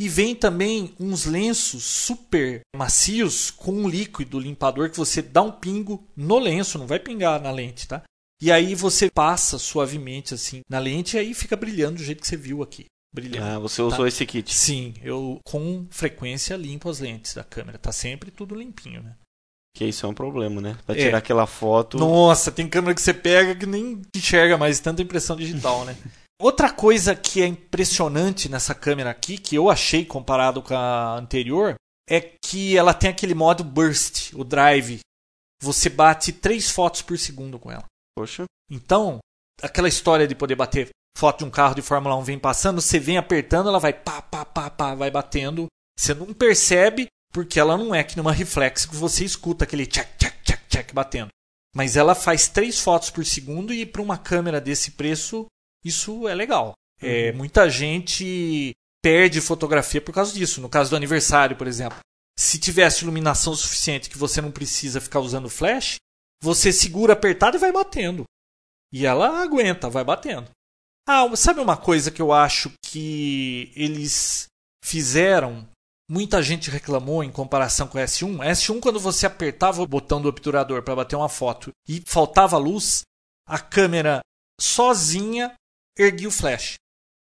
[0.00, 5.50] E vem também uns lenços super macios com um líquido limpador que você dá um
[5.50, 8.02] pingo no lenço, não vai pingar na lente, tá?
[8.40, 12.28] E aí você passa suavemente assim na lente e aí fica brilhando do jeito que
[12.28, 12.86] você viu aqui.
[13.12, 13.44] Brilhando.
[13.44, 14.54] Ah, você usou esse kit.
[14.54, 17.78] Sim, eu com frequência limpo as lentes da câmera.
[17.78, 19.16] Tá sempre tudo limpinho, né?
[19.78, 20.76] Que isso é um problema, né?
[20.84, 20.98] Pra É.
[20.98, 21.98] tirar aquela foto.
[21.98, 25.96] Nossa, tem câmera que você pega que nem enxerga mais tanta impressão digital, né?
[26.42, 31.76] Outra coisa que é impressionante nessa câmera aqui, que eu achei comparado com a anterior,
[32.10, 34.98] é que ela tem aquele modo burst, o drive.
[35.62, 37.84] Você bate três fotos por segundo com ela.
[38.16, 38.46] Poxa.
[38.68, 39.20] Então,
[39.62, 42.98] aquela história de poder bater foto de um carro de Fórmula 1 vem passando, você
[42.98, 45.66] vem apertando, ela vai pá, pá, pá, pá, vai batendo.
[45.96, 50.16] Você não percebe, porque ela não é que numa reflex que você escuta aquele tchac,
[50.16, 51.28] tchac, tchac, tchac batendo.
[51.74, 55.46] Mas ela faz três fotos por segundo e para uma câmera desse preço,
[55.84, 56.72] isso é legal.
[57.00, 58.72] É, muita gente
[59.02, 60.60] perde fotografia por causa disso.
[60.60, 61.98] No caso do aniversário, por exemplo.
[62.38, 65.96] Se tivesse iluminação suficiente que você não precisa ficar usando flash,
[66.40, 68.24] você segura apertado e vai batendo.
[68.92, 70.48] E ela aguenta, vai batendo.
[71.06, 74.46] Ah, sabe uma coisa que eu acho que eles
[74.84, 75.68] fizeram?
[76.10, 78.40] Muita gente reclamou em comparação com o S1.
[78.40, 82.56] A S1, quando você apertava o botão do obturador para bater uma foto e faltava
[82.56, 83.02] luz,
[83.46, 84.20] a câmera
[84.58, 85.54] sozinha
[85.98, 86.76] erguia o flash.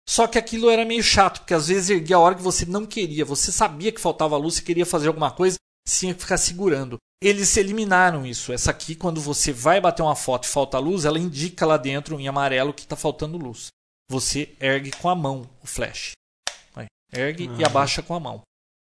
[0.07, 2.85] Só que aquilo era meio chato, porque às vezes erguia a hora que você não
[2.85, 3.25] queria.
[3.25, 5.57] Você sabia que faltava luz, você queria fazer alguma coisa,
[5.87, 6.97] tinha que ficar segurando.
[7.19, 8.53] Eles eliminaram isso.
[8.53, 12.19] Essa aqui, quando você vai bater uma foto e falta luz, ela indica lá dentro
[12.19, 13.69] em amarelo que está faltando luz.
[14.11, 16.11] Você ergue com a mão o flash.
[17.11, 18.41] Ergue e abaixa com a mão.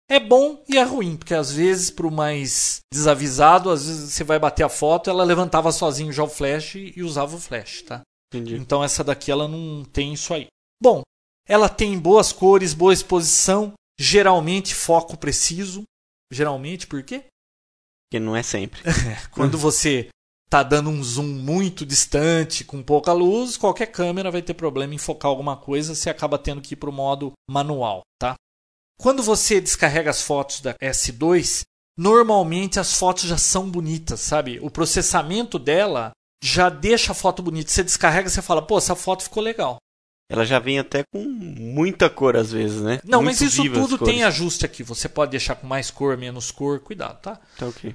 [0.09, 4.23] É bom e é ruim, porque às vezes, para o mais desavisado, às vezes você
[4.23, 8.03] vai bater a foto, ela levantava sozinho já o flash e usava o flash, tá?
[8.33, 8.57] Entendi.
[8.57, 10.47] Então essa daqui ela não tem isso aí.
[10.81, 11.03] Bom,
[11.49, 15.83] ela tem boas cores, boa exposição, geralmente foco preciso.
[16.31, 17.25] Geralmente, por quê?
[18.05, 18.81] Porque não é sempre.
[19.31, 20.09] Quando você
[20.49, 24.99] tá dando um zoom muito distante, com pouca luz, qualquer câmera vai ter problema em
[24.99, 28.35] focar alguma coisa, você acaba tendo que ir para o modo manual, tá?
[28.99, 31.63] Quando você descarrega as fotos da S2,
[31.97, 34.59] normalmente as fotos já são bonitas, sabe?
[34.63, 36.11] O processamento dela
[36.43, 37.71] já deixa a foto bonita.
[37.71, 39.77] Você descarrega, você fala, pô, essa foto ficou legal.
[40.29, 42.99] Ela já vem até com muita cor às vezes, né?
[43.05, 44.83] Não, Muito mas isso tudo tem ajuste aqui.
[44.83, 47.41] Você pode deixar com mais cor, menos cor, cuidado, tá?
[47.57, 47.95] Tá ok.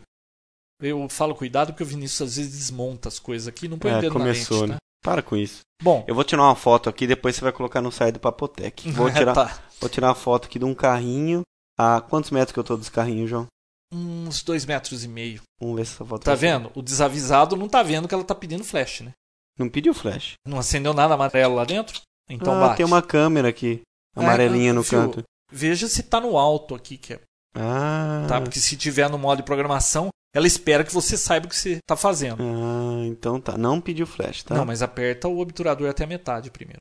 [0.82, 3.95] Eu falo cuidado porque o Vinícius às vezes desmonta as coisas aqui, não põe o
[3.97, 4.76] É, dedo começou, na lente, né?
[4.76, 4.82] tá?
[5.04, 5.60] Para com isso.
[5.84, 8.89] Bom, Eu vou tirar uma foto aqui, depois você vai colocar no site do Papotec.
[8.91, 9.60] Vou tirar, tá.
[9.82, 11.42] Vou tirar uma foto aqui de um carrinho.
[11.78, 13.48] A quantos metros que eu tô dos carrinhos, João?
[13.94, 15.42] uns dois metros e meio.
[15.60, 16.72] Vamos ver se essa foto Tá é- vendo?
[16.74, 19.12] O desavisado não tá vendo que ela tá pedindo flash, né?
[19.60, 20.36] Não pediu flash.
[20.48, 22.00] Não acendeu nada amarelo lá dentro?
[22.30, 22.78] Então ah, bate.
[22.78, 23.82] tem uma câmera aqui.
[24.16, 25.24] Amarelinha É, no fio, canto.
[25.52, 27.20] Veja se tá no alto aqui, que é,
[27.54, 28.40] Ah, tá?
[28.40, 31.80] Porque se tiver no modo de programação, ela espera que você saiba o que você
[31.86, 32.42] tá fazendo.
[32.42, 33.58] ah, então tá.
[33.58, 34.56] Não pediu flash, tá?
[34.56, 36.80] Não, mas aperta o obturador até a metade primeiro.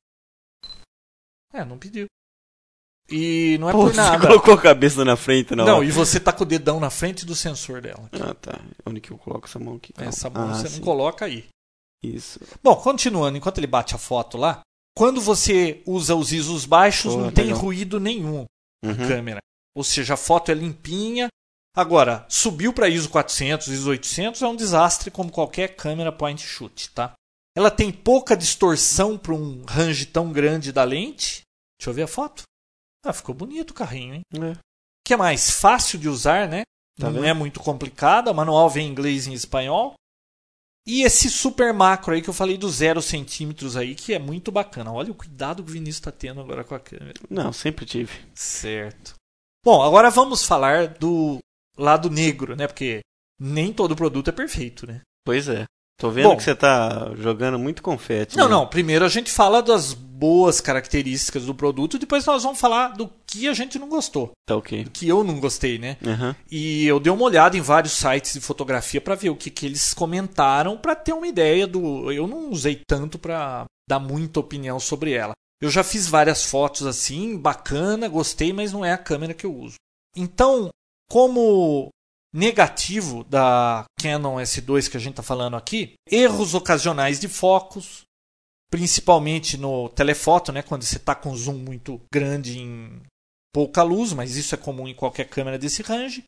[1.52, 2.06] É, não pediu.
[3.10, 4.18] E não é Pô, por nada.
[4.18, 5.64] você colocou a cabeça na frente, não?
[5.64, 8.08] Não, e você tá com o dedão na frente do sensor dela.
[8.12, 8.60] Ah, tá.
[8.86, 9.92] Onde que eu coloco essa mão aqui?
[9.98, 10.76] Essa mão ah, você sim.
[10.76, 11.46] não coloca aí.
[12.02, 12.38] Isso.
[12.62, 14.60] Bom, continuando, enquanto ele bate a foto lá,
[14.96, 17.60] quando você usa os ISOs baixos, Pô, não tem legal.
[17.60, 18.44] ruído nenhum
[18.82, 19.08] na Uhum.
[19.08, 19.40] câmera.
[19.76, 21.28] Ou seja, a foto é limpinha.
[21.76, 26.90] Agora, subiu para ISO 400, ISO 800 é um desastre como qualquer câmera point shoot,
[26.90, 27.12] tá?
[27.56, 31.42] Ela tem pouca distorção para um range tão grande da lente.
[31.78, 32.42] Deixa eu ver a foto.
[33.04, 34.22] Ah, ficou bonito o carrinho, hein?
[34.34, 34.56] É.
[35.04, 36.62] Que é mais fácil de usar, né?
[36.98, 37.26] Tá não vendo?
[37.26, 38.30] é muito complicada.
[38.30, 39.94] O manual vem em inglês e em espanhol.
[40.86, 44.50] E esse super macro aí que eu falei do 0 centímetros aí, que é muito
[44.50, 44.92] bacana.
[44.92, 47.20] Olha o cuidado que o Vinícius está tendo agora com a câmera.
[47.28, 48.12] Não, sempre tive.
[48.34, 49.14] Certo.
[49.64, 51.38] Bom, agora vamos falar do
[51.76, 52.66] lado negro, né?
[52.66, 53.00] Porque
[53.38, 55.02] nem todo produto é perfeito, né?
[55.24, 55.64] Pois é.
[56.00, 56.36] Tô vendo Bom.
[56.36, 58.34] que você tá jogando muito confete.
[58.34, 58.52] Não, né?
[58.52, 58.66] não.
[58.66, 63.46] Primeiro a gente fala das boas características do produto, depois nós vamos falar do que
[63.46, 64.84] a gente não gostou, Tá ok.
[64.84, 65.98] do que eu não gostei, né?
[66.04, 66.34] Aham.
[66.50, 69.66] E eu dei uma olhada em vários sites de fotografia para ver o que, que
[69.66, 72.10] eles comentaram para ter uma ideia do.
[72.10, 75.32] Eu não usei tanto para dar muita opinião sobre ela.
[75.60, 79.54] Eu já fiz várias fotos assim, bacana, gostei, mas não é a câmera que eu
[79.54, 79.74] uso.
[80.16, 80.70] Então,
[81.10, 81.90] como
[82.32, 88.02] negativo da Canon S2 que a gente está falando aqui, erros ocasionais de focos,
[88.70, 93.02] principalmente no telefoto, né, quando você está com zoom muito grande em
[93.52, 96.24] pouca luz, mas isso é comum em qualquer câmera desse range.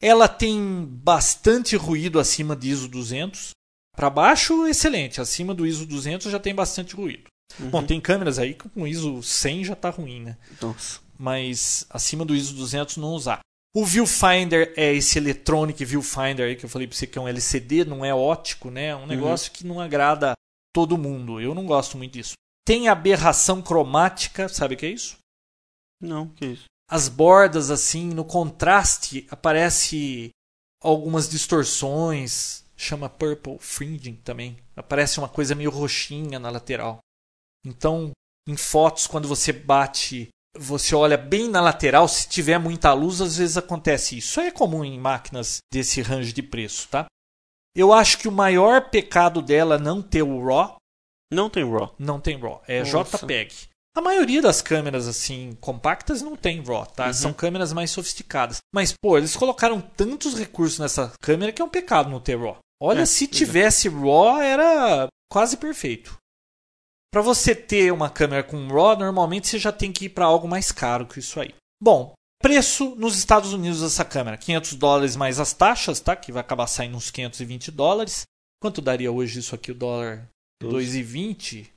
[0.00, 3.50] Ela tem bastante ruído acima de ISO 200.
[3.94, 5.20] Para baixo, excelente.
[5.20, 7.24] Acima do ISO 200 já tem bastante ruído.
[7.60, 7.70] Uhum.
[7.70, 10.36] Bom, tem câmeras aí que com ISO 100 já tá ruim, né?
[10.60, 11.00] Nossa.
[11.16, 13.40] Mas acima do ISO 200 não usar.
[13.76, 17.26] O viewfinder é esse electronic viewfinder aí que eu falei para você que é um
[17.26, 18.86] LCD, não é ótico, né?
[18.86, 20.32] É um negócio que não agrada
[20.72, 21.40] todo mundo.
[21.40, 22.34] Eu não gosto muito disso.
[22.64, 25.18] Tem aberração cromática, sabe o que é isso?
[26.00, 26.64] Não, que isso.
[26.88, 30.30] as bordas assim, no contraste aparece
[30.80, 34.56] algumas distorções, chama purple fringing também.
[34.76, 36.98] Aparece uma coisa meio roxinha na lateral.
[37.64, 38.12] Então,
[38.46, 43.36] em fotos quando você bate, você olha bem na lateral, se tiver muita luz, às
[43.36, 44.28] vezes acontece isso.
[44.28, 47.06] Isso é comum em máquinas desse range de preço, tá?
[47.76, 50.76] Eu acho que o maior pecado dela é não ter o RAW,
[51.32, 51.94] Não tem RAW.
[51.98, 53.18] não tem RAW, é Nossa.
[53.18, 53.52] JPEG.
[53.96, 57.06] A maioria das câmeras assim compactas não tem RAW, tá?
[57.08, 57.12] Uhum.
[57.14, 58.58] São câmeras mais sofisticadas.
[58.72, 62.58] Mas pô, eles colocaram tantos recursos nessa câmera que é um pecado não ter RAW.
[62.80, 63.28] Olha, É, se é.
[63.28, 66.16] tivesse RAW era quase perfeito.
[67.14, 70.48] Para você ter uma câmera com RAW, normalmente você já tem que ir para algo
[70.48, 71.54] mais caro que isso aí.
[71.80, 72.12] Bom,
[72.42, 76.16] preço nos Estados Unidos dessa câmera, 500 dólares mais as taxas, tá?
[76.16, 78.24] Que vai acabar saindo uns 520 dólares.
[78.60, 80.28] Quanto daria hoje isso aqui o dólar?
[80.60, 81.04] Doze.
[81.04, 81.68] 2,20?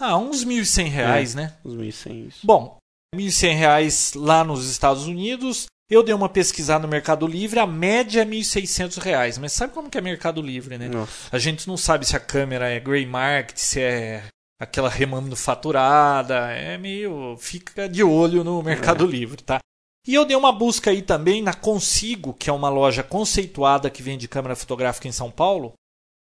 [0.00, 1.56] Ah, uns 1.100 reais, né?
[1.64, 2.46] Os 1.100 isso.
[2.46, 2.76] Bom,
[3.12, 5.66] 1.100 reais lá nos Estados Unidos.
[5.90, 9.36] Eu dei uma pesquisada no Mercado Livre, a média é 1.600 reais.
[9.36, 10.88] Mas sabe como que é Mercado Livre, né?
[10.88, 11.28] Nossa.
[11.32, 14.22] A gente não sabe se a câmera é gray market, se é
[14.58, 16.50] aquela remanufaturada.
[16.52, 17.36] É meio.
[17.36, 19.58] Fica de olho no Mercado Livre, tá?
[20.06, 24.02] E eu dei uma busca aí também na Consigo, que é uma loja conceituada que
[24.02, 25.72] vende câmera fotográfica em São Paulo.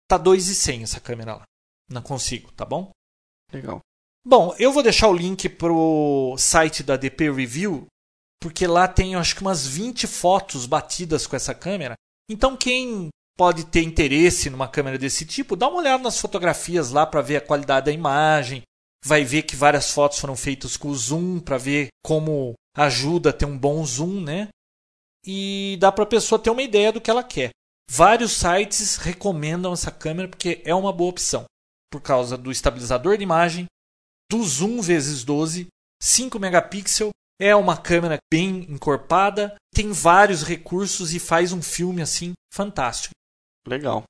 [0.08, 1.42] Tá 2.100 essa câmera lá.
[1.90, 2.90] Na Consigo, tá bom?
[3.52, 3.80] Legal.
[4.24, 7.86] Bom, eu vou deixar o link pro site da DP Review,
[8.40, 11.94] porque lá tem acho que umas 20 fotos batidas com essa câmera.
[12.30, 17.06] Então quem pode ter interesse numa câmera desse tipo, dá uma olhada nas fotografias lá
[17.06, 18.62] para ver a qualidade da imagem.
[19.04, 23.32] Vai ver que várias fotos foram feitas com o zoom para ver como ajuda a
[23.32, 24.48] ter um bom zoom, né?
[25.26, 27.50] E dá para a pessoa ter uma ideia do que ela quer.
[27.90, 31.44] Vários sites recomendam essa câmera porque é uma boa opção
[31.90, 33.66] por causa do estabilizador de imagem,
[34.30, 35.66] do zoom vezes 12,
[36.02, 42.32] 5 megapixels, é uma câmera bem encorpada, tem vários recursos e faz um filme assim
[42.50, 43.12] fantástico.
[43.66, 44.04] Legal.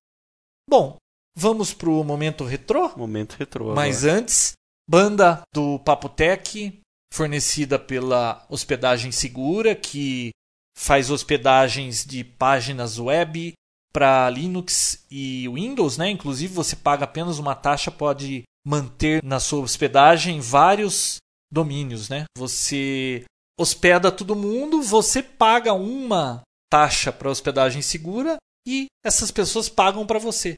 [0.68, 0.96] Bom,
[1.36, 2.90] vamos pro momento retrô?
[2.96, 3.74] Momento retrô.
[3.74, 4.20] Mas agora.
[4.20, 4.52] antes,
[4.88, 6.80] banda do Papotec,
[7.12, 10.30] fornecida pela Hospedagem Segura, que
[10.76, 13.52] faz hospedagens de páginas web
[13.92, 16.10] para Linux e Windows, né?
[16.10, 21.18] Inclusive você paga apenas uma taxa, pode manter na sua hospedagem vários
[21.52, 22.24] domínios, né?
[22.38, 23.24] Você
[23.60, 26.40] hospeda todo mundo, você paga uma
[26.70, 30.54] taxa para hospedagem segura e essas pessoas pagam para você.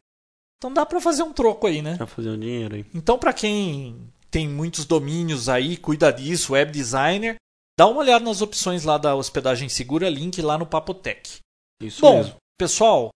[0.58, 1.96] Então dá para fazer um troco aí, né?
[1.96, 2.86] Pra fazer um dinheiro aí.
[2.94, 7.36] Então, para quem tem muitos domínios aí, cuida disso, web designer,
[7.78, 11.38] dá uma olhada nas opções lá da hospedagem segura, link lá no Papotec.
[11.82, 12.36] Isso Bom, mesmo.
[12.58, 13.10] pessoal,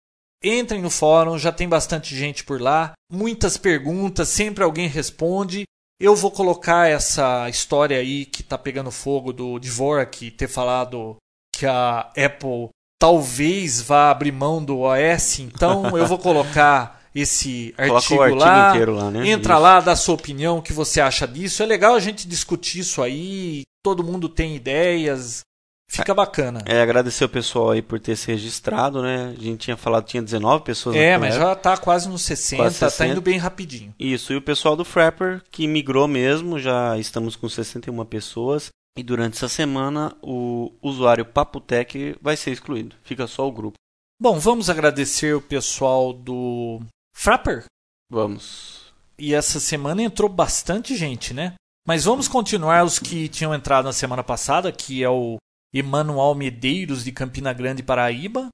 [0.42, 5.64] entrem no fórum, já tem bastante gente por lá, muitas perguntas, sempre alguém responde.
[6.00, 11.16] Eu vou colocar essa história aí que tá pegando fogo do Dvorak ter falado
[11.54, 12.70] que a Apple
[13.04, 18.72] talvez vá abrir mão do OS, então eu vou colocar esse artigo, artigo lá.
[18.72, 19.28] lá né?
[19.28, 19.62] Entra Isso.
[19.62, 21.62] lá, dá sua opinião, o que você acha disso.
[21.62, 25.42] É legal a gente discutir isso aí, todo mundo tem ideias,
[25.86, 26.62] fica bacana.
[26.64, 29.34] É, agradecer o pessoal aí por ter se registrado, né?
[29.38, 32.62] A gente tinha falado que tinha 19 pessoas É, mas já tá quase nos 60,
[32.62, 33.12] Quase tá 60.
[33.12, 33.94] indo bem rapidinho.
[34.00, 38.70] Isso, e o pessoal do Frapper, que migrou mesmo, já estamos com 61 pessoas.
[38.96, 42.96] E durante essa semana, o usuário Papotec vai ser excluído.
[43.02, 43.76] Fica só o grupo.
[44.20, 46.80] Bom, vamos agradecer o pessoal do
[47.14, 47.64] Frapper.
[48.10, 48.92] Vamos.
[49.18, 51.54] E essa semana entrou bastante gente, né?
[51.86, 55.36] Mas vamos continuar os que tinham entrado na semana passada, que é o
[55.72, 58.48] Emanuel Medeiros de Campina Grande, Paraíba,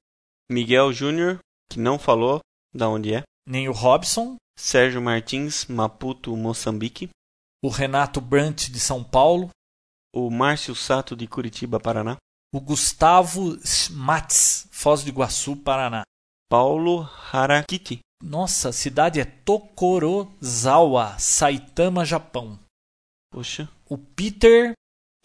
[0.51, 1.39] Miguel Júnior,
[1.71, 2.39] que não falou
[2.73, 3.23] da onde é.
[3.47, 7.09] nem o Robson, Sérgio Martins, Maputo, Moçambique.
[7.63, 9.49] o Renato Brant de São Paulo,
[10.13, 12.17] O Márcio Sato, de Curitiba, Paraná.
[12.53, 13.57] o Gustavo
[13.91, 16.03] Mats, Foz do Iguaçu, Paraná.
[16.49, 17.99] Paulo Harakiti.
[18.21, 19.25] Nossa, a cidade é
[20.05, 22.59] Tokorozawa, Saitama, Japão.
[23.31, 24.73] Poxa, O Peter,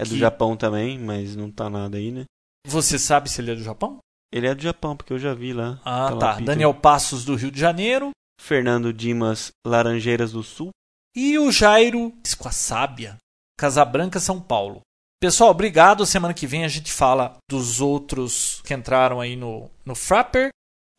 [0.00, 2.24] é do Que- Japão também, mas não tá nada aí, né?
[2.66, 3.98] você sabe se ele é do Japão?
[4.32, 5.80] Ele é do Japão, porque eu já vi lá.
[5.84, 6.32] Ah, tá.
[6.32, 6.46] Peter.
[6.46, 8.10] Daniel Passos do Rio de Janeiro
[8.40, 10.70] Fernando Dimas, Laranjeiras do Sul.
[11.14, 13.16] e o Jairo Esquaçábia,
[13.58, 14.80] Casabranca, São Paulo.
[15.20, 16.04] Pessoal, obrigado.
[16.04, 20.50] Semana que vem a gente fala dos outros que entraram aí no, no Frapper.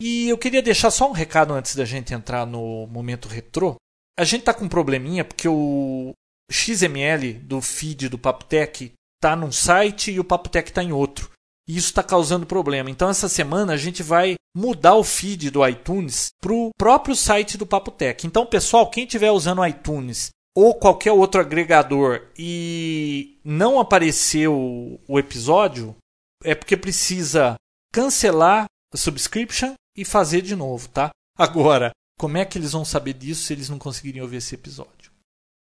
[0.01, 3.75] E eu queria deixar só um recado antes da gente entrar no momento retrô.
[4.19, 6.11] A gente tá com um probleminha porque o
[6.51, 11.31] XML do feed do Papotec tá num site e o Papotec tá em outro.
[11.67, 12.89] E isso está causando problema.
[12.89, 17.65] Então essa semana a gente vai mudar o feed do iTunes pro próprio site do
[17.65, 18.25] Papotec.
[18.25, 25.19] Então, pessoal, quem estiver usando o iTunes ou qualquer outro agregador e não apareceu o
[25.19, 25.95] episódio,
[26.43, 27.55] é porque precisa
[27.93, 31.11] cancelar a subscription e fazer de novo, tá?
[31.37, 35.11] Agora, como é que eles vão saber disso se eles não conseguirem ouvir esse episódio?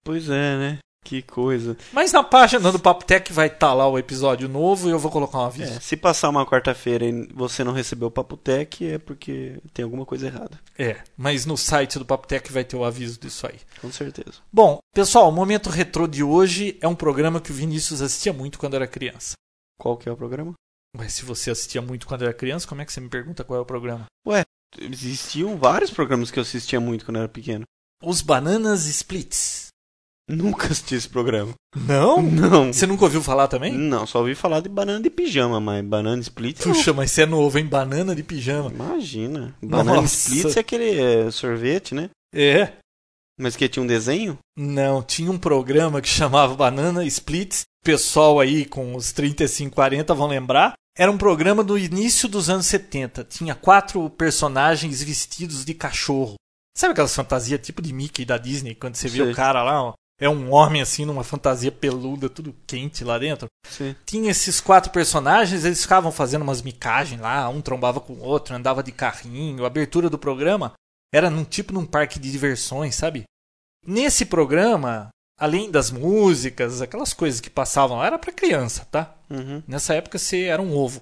[0.05, 0.79] Pois é, né?
[1.07, 1.77] Que coisa.
[1.93, 5.39] Mas na página do Papotec vai estar lá o episódio novo e eu vou colocar
[5.39, 5.73] um aviso.
[5.73, 10.05] É, se passar uma quarta-feira e você não recebeu o Papotec, é porque tem alguma
[10.05, 10.59] coisa errada.
[10.77, 13.55] É, mas no site do Papotec vai ter o aviso disso aí.
[13.81, 14.39] Com certeza.
[14.53, 18.59] Bom, pessoal, o Momento Retrô de hoje é um programa que o Vinícius assistia muito
[18.59, 19.35] quando era criança.
[19.79, 20.55] Qual que é o programa?
[20.97, 23.61] Mas se você assistia muito quando era criança, como é que você me pergunta qual
[23.61, 24.07] é o programa?
[24.77, 27.65] Existiam vários programas que eu assistia muito quando eu era pequeno.
[28.03, 29.66] Os Bananas Splits.
[30.29, 31.55] Nunca assisti esse programa.
[31.77, 32.21] Não?
[32.21, 32.73] Não.
[32.73, 33.73] Você nunca ouviu falar também?
[33.73, 36.65] Não, só ouvi falar de banana de pijama, mas banana split.
[36.65, 36.73] não.
[36.73, 37.67] Puxa, mas você é novo, hein?
[37.67, 38.71] Banana de pijama.
[38.71, 39.55] Imagina.
[39.63, 40.35] Banana Nossa.
[40.35, 42.11] split é aquele é, sorvete, né?
[42.35, 42.73] É.
[43.39, 44.39] Mas que tinha um desenho?
[44.57, 47.65] Não, tinha um programa que chamava Banana Splits.
[47.85, 50.73] Pessoal aí com os 35, 40 vão lembrar.
[50.99, 53.23] Era um programa do início dos anos 70.
[53.25, 56.35] Tinha quatro personagens vestidos de cachorro.
[56.77, 59.33] Sabe aquelas fantasias tipo de Mickey da Disney, quando você vê Sei.
[59.33, 63.49] o cara lá, ó, é um homem assim numa fantasia peluda, tudo quente lá dentro?
[63.69, 63.95] Sim.
[64.07, 68.55] Tinha esses quatro personagens, eles ficavam fazendo umas micagens lá, um trombava com o outro,
[68.55, 69.65] andava de carrinho.
[69.65, 70.73] A abertura do programa
[71.13, 73.25] era num tipo num parque de diversões, sabe?
[73.87, 79.15] Nesse programa, além das músicas, aquelas coisas que passavam lá, era pra criança, tá?
[79.29, 79.63] Uhum.
[79.67, 80.99] Nessa época você era um ovo.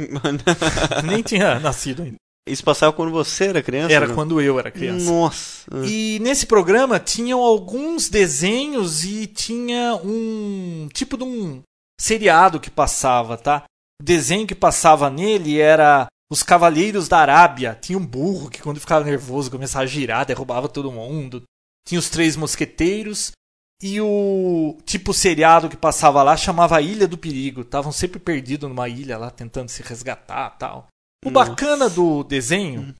[1.04, 2.16] Nem tinha nascido ainda.
[2.46, 3.92] Isso passava quando você era criança?
[3.92, 4.14] Era não?
[4.14, 5.10] quando eu era criança.
[5.10, 5.64] Nossa.
[5.86, 11.62] E nesse programa tinham alguns desenhos e tinha um tipo de um
[11.98, 13.64] seriado que passava, tá?
[14.00, 17.78] O desenho que passava nele era Os Cavaleiros da Arábia.
[17.80, 21.42] Tinha um burro que quando ficava nervoso começava a girar, derrubava todo mundo.
[21.88, 23.32] Tinha os Três Mosqueteiros.
[23.82, 27.62] E o tipo seriado que passava lá chamava Ilha do Perigo.
[27.62, 30.88] Estavam sempre perdidos numa ilha lá tentando se resgatar tal.
[31.24, 31.50] O Nossa.
[31.50, 32.94] bacana do desenho,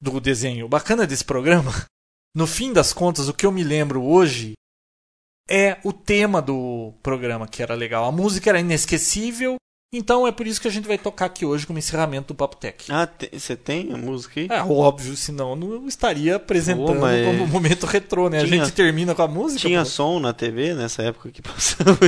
[0.00, 1.72] do desenho, o bacana desse programa,
[2.34, 4.52] no fim das contas, o que eu me lembro hoje
[5.48, 8.04] é o tema do programa que era legal.
[8.04, 9.56] A música era inesquecível,
[9.92, 12.56] então é por isso que a gente vai tocar aqui hoje como encerramento do Papo
[12.56, 12.90] Tech.
[12.90, 14.48] Ah, você tem a música aí?
[14.50, 18.40] É óbvio, senão eu não estaria apresentando Pô, mas- como momento retrô, né?
[18.40, 19.60] A Tinha- gente termina com a música.
[19.60, 19.86] Tinha pô.
[19.86, 21.98] som na TV nessa época que passava?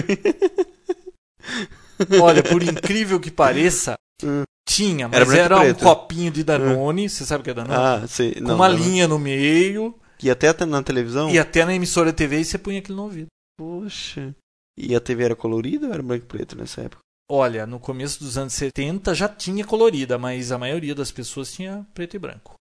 [2.22, 3.94] Olha, por incrível que pareça,
[4.24, 4.42] Hum.
[4.68, 7.54] Tinha, Era mas branco e era, um copinho de Danone, você sabe o que é
[7.54, 7.74] Danone?
[8.02, 8.34] Ah, sei.
[8.34, 8.76] com Não, uma não.
[8.76, 11.30] linha no meio E até na televisão?
[11.30, 13.28] e até na emissora TV e você punha aquilo no ouvido.
[13.56, 14.34] Poxa.
[14.78, 17.00] E a TV era colorida ou era branco e preto nessa época?
[17.30, 21.86] Olha, no começo dos anos 70 já tinha colorida, mas a maioria das pessoas tinha
[21.94, 22.54] preto e branco.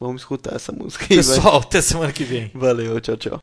[0.00, 1.36] Vamos escutar essa música aí, vai.
[1.36, 2.50] Pessoal, até semana que vem.
[2.54, 3.38] Valeu, tchau, tchau.